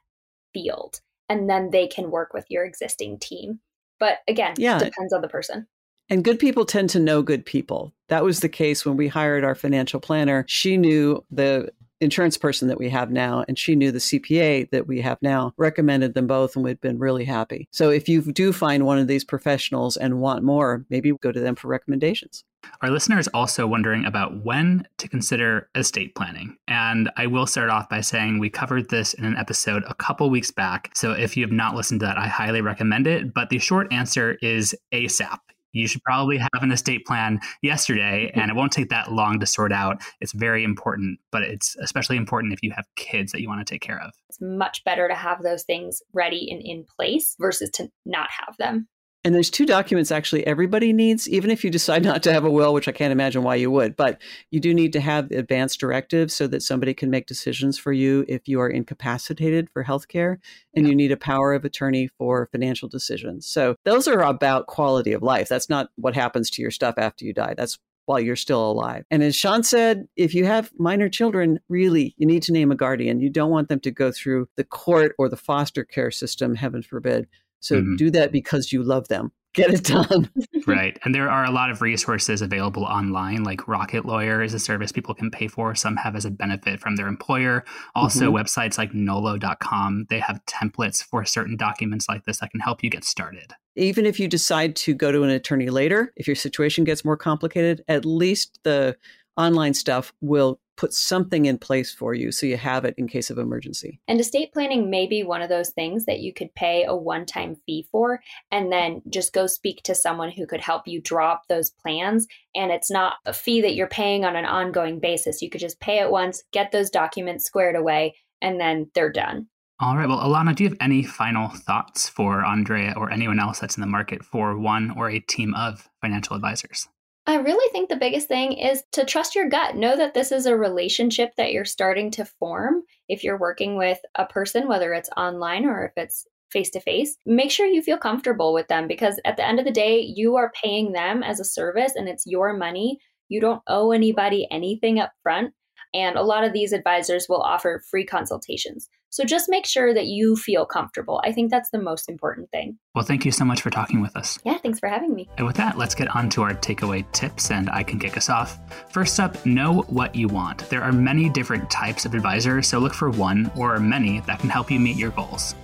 field 0.53 1.01
and 1.29 1.49
then 1.49 1.71
they 1.71 1.87
can 1.87 2.11
work 2.11 2.35
with 2.35 2.45
your 2.51 2.65
existing 2.65 3.19
team 3.19 3.61
but 3.99 4.19
again 4.29 4.55
yeah. 4.59 4.79
depends 4.79 5.13
on 5.13 5.23
the 5.23 5.29
person 5.29 5.67
and 6.11 6.25
good 6.25 6.39
people 6.39 6.67
tend 6.67 6.91
to 6.91 7.01
know 7.01 7.23
good 7.23 7.47
people. 7.47 7.95
That 8.09 8.23
was 8.23 8.41
the 8.41 8.49
case 8.51 8.85
when 8.85 8.99
we 8.99 9.09
hired 9.09 9.45
our 9.45 9.55
financial 9.55 9.99
planner. 9.99 10.45
She 10.47 10.77
knew 10.77 11.25
the 11.31 11.71
insurance 12.03 12.37
person 12.37 12.69
that 12.69 12.79
we 12.79 12.89
have 12.91 13.11
now, 13.11 13.45
and 13.49 13.59
she 13.59 13.77
knew 13.77 13.93
the 13.93 13.99
CPA 13.99 14.71
that 14.71 14.87
we 14.87 15.01
have 15.01 15.19
now, 15.23 15.55
recommended 15.57 16.15
them 16.15 16.27
both, 16.27 16.57
and 16.57 16.65
we've 16.65 16.81
been 16.81 16.99
really 16.99 17.25
happy. 17.25 17.69
So 17.71 17.91
if 17.91 18.09
you 18.09 18.21
do 18.21 18.53
find 18.53 18.85
one 18.85 18.99
of 18.99 19.07
these 19.07 19.25
professionals 19.25 19.97
and 19.97 20.21
want 20.21 20.45
more, 20.45 20.85
maybe 20.91 21.13
go 21.13 21.33
to 21.33 21.41
them 21.41 21.55
for 21.55 21.69
recommendations. 21.69 22.45
Our 22.81 22.91
listener 22.91 23.19
is 23.19 23.29
also 23.29 23.67
wondering 23.67 24.05
about 24.05 24.45
when 24.45 24.87
to 24.99 25.09
consider 25.09 25.69
estate 25.75 26.15
planning. 26.15 26.57
And 26.69 27.11
I 27.17 27.27
will 27.27 27.47
start 27.47 27.71
off 27.71 27.89
by 27.89 28.01
saying 28.01 28.39
we 28.39 28.51
covered 28.51 28.89
this 28.89 29.15
in 29.15 29.25
an 29.25 29.37
episode 29.37 29.83
a 29.89 29.95
couple 29.95 30.31
weeks 30.31 30.51
back. 30.51 30.91
So 30.95 31.13
if 31.13 31.37
you 31.37 31.45
have 31.45 31.53
not 31.53 31.75
listened 31.75 32.01
to 32.01 32.07
that, 32.07 32.19
I 32.19 32.29
highly 32.29 32.61
recommend 32.61 33.07
it. 33.07 33.35
But 33.35 33.51
the 33.51 33.59
short 33.59 33.93
answer 33.93 34.39
is 34.43 34.77
ASAP. 34.93 35.39
You 35.73 35.87
should 35.89 36.03
probably 36.03 36.39
have 36.39 36.51
an 36.63 36.71
estate 36.71 37.07
plan 37.07 37.41
yesterday, 37.63 38.27
mm-hmm. 38.29 38.41
and 38.41 38.51
it 38.51 38.55
won't 38.55 38.73
take 38.73 38.91
that 38.91 39.13
long 39.13 39.41
to 39.41 39.47
sort 39.47 39.73
out. 39.73 40.03
It's 40.21 40.33
very 40.33 40.65
important, 40.65 41.19
but 41.31 41.43
it's 41.43 41.77
especially 41.81 42.17
important 42.17 42.53
if 42.53 42.63
you 42.63 42.73
have 42.73 42.87
kids 42.97 43.33
that 43.33 43.41
you 43.41 43.49
want 43.49 43.67
to 43.67 43.73
take 43.73 43.83
care 43.83 44.01
of. 44.01 44.13
It's 44.29 44.41
much 44.41 44.85
better 44.85 45.09
to 45.09 45.15
have 45.15 45.43
those 45.43 45.63
things 45.63 46.03
ready 46.13 46.51
and 46.51 46.61
in 46.63 46.85
place 46.97 47.37
versus 47.39 47.71
to 47.71 47.91
not 48.05 48.29
have 48.31 48.57
them. 48.59 48.89
And 49.25 49.35
there's 49.35 49.51
two 49.51 49.67
documents 49.67 50.11
actually 50.11 50.45
everybody 50.47 50.93
needs, 50.93 51.29
even 51.29 51.51
if 51.51 51.63
you 51.63 51.71
decide 51.71 52.03
not 52.03 52.25
to 52.25 52.33
have 52.33 52.45
a 52.45 52.51
will, 52.51 52.75
which 52.75 52.89
I 52.89 52.93
can't 52.93 53.13
imagine 53.13 53.45
why 53.45 53.55
you 53.55 53.71
would, 53.71 53.95
but 53.95 54.21
you 54.51 54.59
do 54.59 54.75
need 54.75 54.93
to 54.95 55.01
have 55.01 55.31
advance 55.31 55.77
directives 55.77 56.35
so 56.35 56.49
that 56.49 56.63
somebody 56.63 56.93
can 56.93 57.09
make 57.09 57.27
decisions 57.27 57.79
for 57.79 57.93
you 57.93 58.25
if 58.29 58.49
you 58.49 58.61
are 58.61 58.69
incapacitated 58.69 59.71
for 59.71 59.85
healthcare 59.85 60.39
and 60.75 60.87
yeah. 60.87 60.91
you 60.91 60.97
need 60.97 61.13
a 61.13 61.17
power 61.17 61.55
of 61.55 61.65
attorney 61.65 62.09
for 62.19 62.49
financial 62.51 62.89
decisions. 62.89 63.47
So 63.47 63.77
those 63.85 64.09
are 64.09 64.23
about 64.23 64.67
quality 64.67 65.13
of 65.13 65.23
life. 65.23 65.49
That's 65.49 65.71
not 65.71 65.91
what 65.95 66.15
happens 66.15 66.51
to 66.51 66.63
your 66.63 66.73
stuff 66.73 66.97
after 66.99 67.25
you 67.25 67.33
die. 67.33 67.55
That's 67.57 67.79
while 68.07 68.19
you're 68.19 68.37
still 68.37 68.71
alive. 68.71 69.05
And 69.11 69.23
as 69.23 69.37
Sean 69.37 69.63
said, 69.63 70.09
if 70.17 70.35
you 70.35 70.45
have 70.45 70.73
minor 70.77 71.09
children, 71.09 71.61
really, 71.69 72.15
you 72.19 72.27
need 72.27 72.43
to 72.45 72.53
name 72.53 72.73
a 72.73 72.77
guardian. 72.77 73.21
You 73.21 73.31
don't 73.31 73.51
want 73.51 73.69
them 73.69 73.81
to 73.81 73.91
go 73.91 74.11
through 74.11 74.49
the 74.57 74.65
court 74.65 75.15
or 75.19 75.29
the 75.29 75.37
foster 75.37 75.85
care 75.85 76.11
system, 76.11 76.57
heaven 76.57 76.83
forbid, 76.83 77.29
so 77.63 77.81
mm-hmm. 77.81 77.97
do 77.97 78.11
that 78.11 78.33
because 78.33 78.73
you 78.73 78.83
love 78.83 79.09
them. 79.09 79.33
Get 79.55 79.73
it 79.73 79.85
done. 79.85 80.31
right. 80.67 80.99
And 81.05 81.15
there 81.15 81.31
are 81.31 81.45
a 81.45 81.51
lot 81.51 81.71
of 81.71 81.83
resources 81.83 82.41
available 82.41 82.85
online, 82.85 83.45
like 83.45 83.69
Rocket 83.69 84.07
Lawyer 84.07 84.43
is 84.43 84.55
a 84.55 84.59
service 84.59 84.93
people 84.93 85.15
can 85.15 85.31
pay 85.31 85.47
for. 85.47 85.75
Some 85.75 85.97
have 85.97 86.17
as 86.17 86.25
a 86.25 86.31
benefit 86.31 86.81
from 86.81 86.97
their 86.97 87.07
employer. 87.07 87.65
Also, 87.95 88.27
mm-hmm. 88.27 88.37
websites 88.37 88.79
like 88.79 88.95
nolo.com, 88.95 90.07
they 90.09 90.21
have 90.21 90.41
templates 90.47 91.03
for 91.05 91.25
certain 91.25 91.57
documents 91.57 92.09
like 92.09 92.25
this 92.25 92.41
that 92.41 92.51
can 92.51 92.61
help 92.61 92.83
you 92.83 92.89
get 92.89 93.05
started. 93.05 93.53
Even 93.77 94.07
if 94.07 94.19
you 94.19 94.27
decide 94.27 94.75
to 94.77 94.95
go 94.95 95.13
to 95.13 95.23
an 95.23 95.31
attorney 95.31 95.69
later, 95.69 96.13
if 96.17 96.27
your 96.27 96.37
situation 96.37 96.85
gets 96.85 97.05
more 97.05 97.17
complicated, 97.17 97.85
at 97.89 98.07
least 98.07 98.59
the 98.65 98.97
online 99.37 99.75
stuff 99.75 100.13
will 100.21 100.59
put 100.83 100.93
something 100.93 101.45
in 101.45 101.57
place 101.57 101.95
for 101.95 102.13
you 102.13 102.33
so 102.33 102.45
you 102.45 102.57
have 102.57 102.85
it 102.85 102.93
in 102.99 103.07
case 103.07 103.31
of 103.31 103.39
emergency. 103.39 104.01
And 104.09 104.19
estate 104.19 104.53
planning 104.53 104.91
may 104.91 105.07
be 105.07 105.23
one 105.23 105.41
of 105.41 105.49
those 105.49 105.71
things 105.71 106.07
that 106.07 106.19
you 106.19 106.35
could 106.35 106.53
pay 106.57 106.83
a 106.83 106.93
one 106.93 107.25
time 107.25 107.55
fee 107.55 107.87
for 107.93 108.21
and 108.51 108.73
then 108.73 109.01
just 109.09 109.33
go 109.33 109.47
speak 109.47 109.85
to 109.85 109.95
someone 109.95 110.33
who 110.33 110.45
could 110.45 110.61
help 110.61 110.89
you 110.89 111.01
draw 111.01 111.35
up 111.35 111.45
those 111.49 111.71
plans. 111.71 112.27
And 112.57 112.73
it's 112.73 112.91
not 112.91 113.15
a 113.27 113.33
fee 113.33 113.61
that 113.61 113.77
you're 113.77 113.87
paying 113.87 114.25
on 114.25 114.35
an 114.35 114.45
ongoing 114.45 114.99
basis. 114.99 115.41
You 115.41 115.51
could 115.51 115.61
just 115.61 115.79
pay 115.79 116.01
it 116.01 116.11
once, 116.11 116.43
get 116.53 116.73
those 116.73 116.91
documents 116.91 117.45
squared 117.45 117.77
away, 117.77 118.17
and 118.41 118.61
then 118.61 118.91
they're 118.97 119.13
done. 119.13 119.47
All 119.79 119.97
right. 119.97 120.09
Well, 120.09 120.19
Alana, 120.19 120.53
do 120.53 120.65
you 120.65 120.71
have 120.71 120.79
any 120.81 121.05
final 121.05 121.49
thoughts 121.49 122.09
for 122.09 122.45
Andrea 122.45 122.95
or 122.97 123.13
anyone 123.13 123.39
else 123.39 123.61
that's 123.61 123.77
in 123.77 123.83
the 123.83 123.87
market 123.87 124.25
for 124.25 124.59
one 124.59 124.91
or 124.97 125.09
a 125.09 125.21
team 125.21 125.55
of 125.55 125.89
financial 126.01 126.35
advisors? 126.35 126.89
I 127.25 127.37
really 127.37 127.71
think 127.71 127.89
the 127.89 127.97
biggest 127.97 128.27
thing 128.27 128.55
is 128.55 128.83
to 128.93 129.05
trust 129.05 129.37
your 129.37 129.49
gut. 129.49 129.77
Know 129.77 129.97
that 129.97 130.13
this 130.13 130.33
is 130.33 130.47
a 130.47 130.57
relationship 130.57 131.31
that 131.37 131.53
you're 131.53 131.65
starting 131.65 132.11
to 132.13 132.25
form. 132.25 132.83
If 133.09 133.23
you're 133.23 133.39
working 133.39 133.77
with 133.77 133.99
a 134.17 134.27
person, 134.27 134.67
whether 134.67 134.93
it's 134.93 135.11
online 135.17 135.65
or 135.65 135.85
if 135.85 135.93
it's 135.97 136.27
face 136.51 136.71
to 136.71 136.81
face, 136.81 137.17
make 137.25 137.53
sure 137.53 137.67
you 137.67 137.81
feel 137.81 137.97
comfortable 137.97 138.53
with 138.53 138.67
them 138.67 138.89
because 138.89 139.21
at 139.25 139.37
the 139.37 139.47
end 139.47 139.61
of 139.61 139.65
the 139.65 139.71
day, 139.71 140.01
you 140.01 140.35
are 140.35 140.53
paying 140.61 140.93
them 140.93 141.23
as 141.23 141.39
a 141.39 141.45
service 141.45 141.93
and 141.95 142.09
it's 142.09 142.27
your 142.27 142.53
money. 142.55 142.99
You 143.29 143.41
don't 143.41 143.63
owe 143.69 143.93
anybody 143.93 144.49
anything 144.51 144.99
up 144.99 145.13
front. 145.23 145.55
And 145.95 146.17
a 146.17 146.23
lot 146.23 146.43
of 146.43 146.53
these 146.53 146.73
advisors 146.73 147.27
will 147.29 147.41
offer 147.41 147.83
free 147.89 148.05
consultations. 148.05 148.89
So 149.13 149.25
just 149.25 149.51
make 149.51 149.67
sure 149.67 149.93
that 149.93 150.07
you 150.07 150.37
feel 150.37 150.65
comfortable. 150.65 151.21
I 151.23 151.33
think 151.33 151.51
that's 151.51 151.69
the 151.69 151.79
most 151.79 152.09
important 152.09 152.51
thing. 152.51 152.79
Well, 152.95 153.05
thank 153.05 153.27
you 153.27 153.31
so 153.31 153.45
much 153.45 153.61
for 153.61 153.69
talking 153.69 154.01
with 154.01 154.17
us. 154.17 154.39
Yeah, 154.43 154.57
thanks 154.57 154.81
for 154.81 154.89
having 154.89 155.15
me. 155.15 155.29
And 155.37 155.47
with 155.47 155.57
that, 155.57 155.77
let's 155.77 155.95
get 155.95 156.09
on 156.17 156.31
to 156.31 156.41
our 156.41 156.55
takeaway 156.55 157.05
tips, 157.13 157.51
and 157.51 157.69
I 157.69 157.83
can 157.83 157.99
kick 157.99 158.17
us 158.17 158.31
off. 158.31 158.59
First 158.91 159.21
up, 159.21 159.45
know 159.45 159.83
what 159.89 160.15
you 160.15 160.29
want. 160.29 160.67
There 160.71 160.83
are 160.83 160.93
many 160.93 161.29
different 161.29 161.71
types 161.71 162.07
of 162.07 162.15
advisors, 162.15 162.69
so 162.69 162.79
look 162.79 162.95
for 162.95 163.11
one 163.11 163.53
or 163.55 163.79
many 163.79 164.21
that 164.21 164.39
can 164.39 164.49
help 164.49 164.71
you 164.71 164.81
meet 164.81 164.97
your 164.97 165.11
goals. 165.11 165.55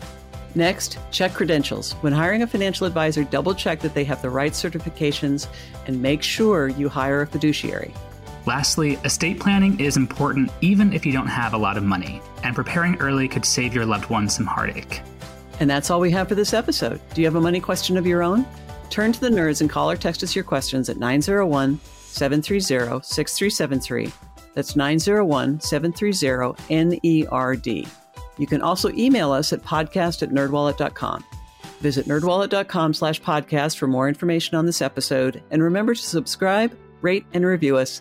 Next, 0.55 0.99
check 1.11 1.33
credentials. 1.33 1.93
When 2.03 2.13
hiring 2.13 2.43
a 2.43 2.47
financial 2.47 2.87
advisor, 2.87 3.25
double 3.25 3.55
check 3.55 3.81
that 3.81 3.95
they 3.95 4.05
have 4.05 4.21
the 4.21 4.29
right 4.29 4.53
certifications 4.53 5.47
and 5.87 6.03
make 6.03 6.23
sure 6.23 6.69
you 6.69 6.91
hire 6.91 7.23
a 7.23 7.27
fiduciary. 7.27 7.95
Lastly, 8.49 8.95
estate 9.05 9.39
planning 9.39 9.79
is 9.79 9.99
important 9.99 10.51
even 10.63 10.95
if 10.95 11.05
you 11.05 11.13
don't 11.13 11.27
have 11.27 11.53
a 11.53 11.59
lot 11.59 11.77
of 11.77 11.85
money, 11.85 12.23
and 12.43 12.57
preparing 12.57 12.97
early 12.97 13.29
could 13.29 13.45
save 13.45 13.75
your 13.75 13.85
loved 13.85 14.09
ones 14.09 14.35
some 14.37 14.47
heartache. 14.47 15.03
And 15.61 15.69
that's 15.69 15.91
all 15.91 16.01
we 16.01 16.11
have 16.13 16.31
for 16.31 16.35
this 16.35 16.55
episode. 16.55 16.99
Do 17.13 17.21
you 17.21 17.27
have 17.27 17.35
a 17.35 17.43
money 17.43 17.61
question 17.61 17.99
of 17.99 18.07
your 18.07 18.23
own? 18.23 18.47
Turn 18.89 19.13
to 19.13 19.21
the 19.21 19.29
nerds 19.29 19.61
and 19.61 19.69
call 19.69 19.91
or 19.91 19.99
text 19.99 20.23
us 20.23 20.35
your 20.35 20.45
questions 20.45 20.89
at 20.89 20.97
901 20.97 21.79
730 22.07 23.05
6373. 23.05 24.11
That's 24.55 24.75
901 24.75 25.61
730 25.61 26.57
NERD. 26.71 27.87
You 28.39 28.47
can 28.47 28.63
also 28.63 28.91
email 28.95 29.31
us 29.31 29.53
at 29.53 29.61
podcast 29.61 30.23
at 30.23 30.31
nerdwallet.com. 30.31 31.23
Visit 31.81 32.07
nerdwallet.com 32.07 32.95
slash 32.95 33.21
podcast 33.21 33.77
for 33.77 33.89
more 33.89 34.09
information 34.09 34.57
on 34.57 34.65
this 34.65 34.81
episode. 34.81 35.43
And 35.51 35.63
remember 35.63 35.95
to 35.95 36.01
subscribe, 36.01 36.75
rate, 37.03 37.27
and 37.35 37.45
review 37.45 37.77
us 37.77 38.01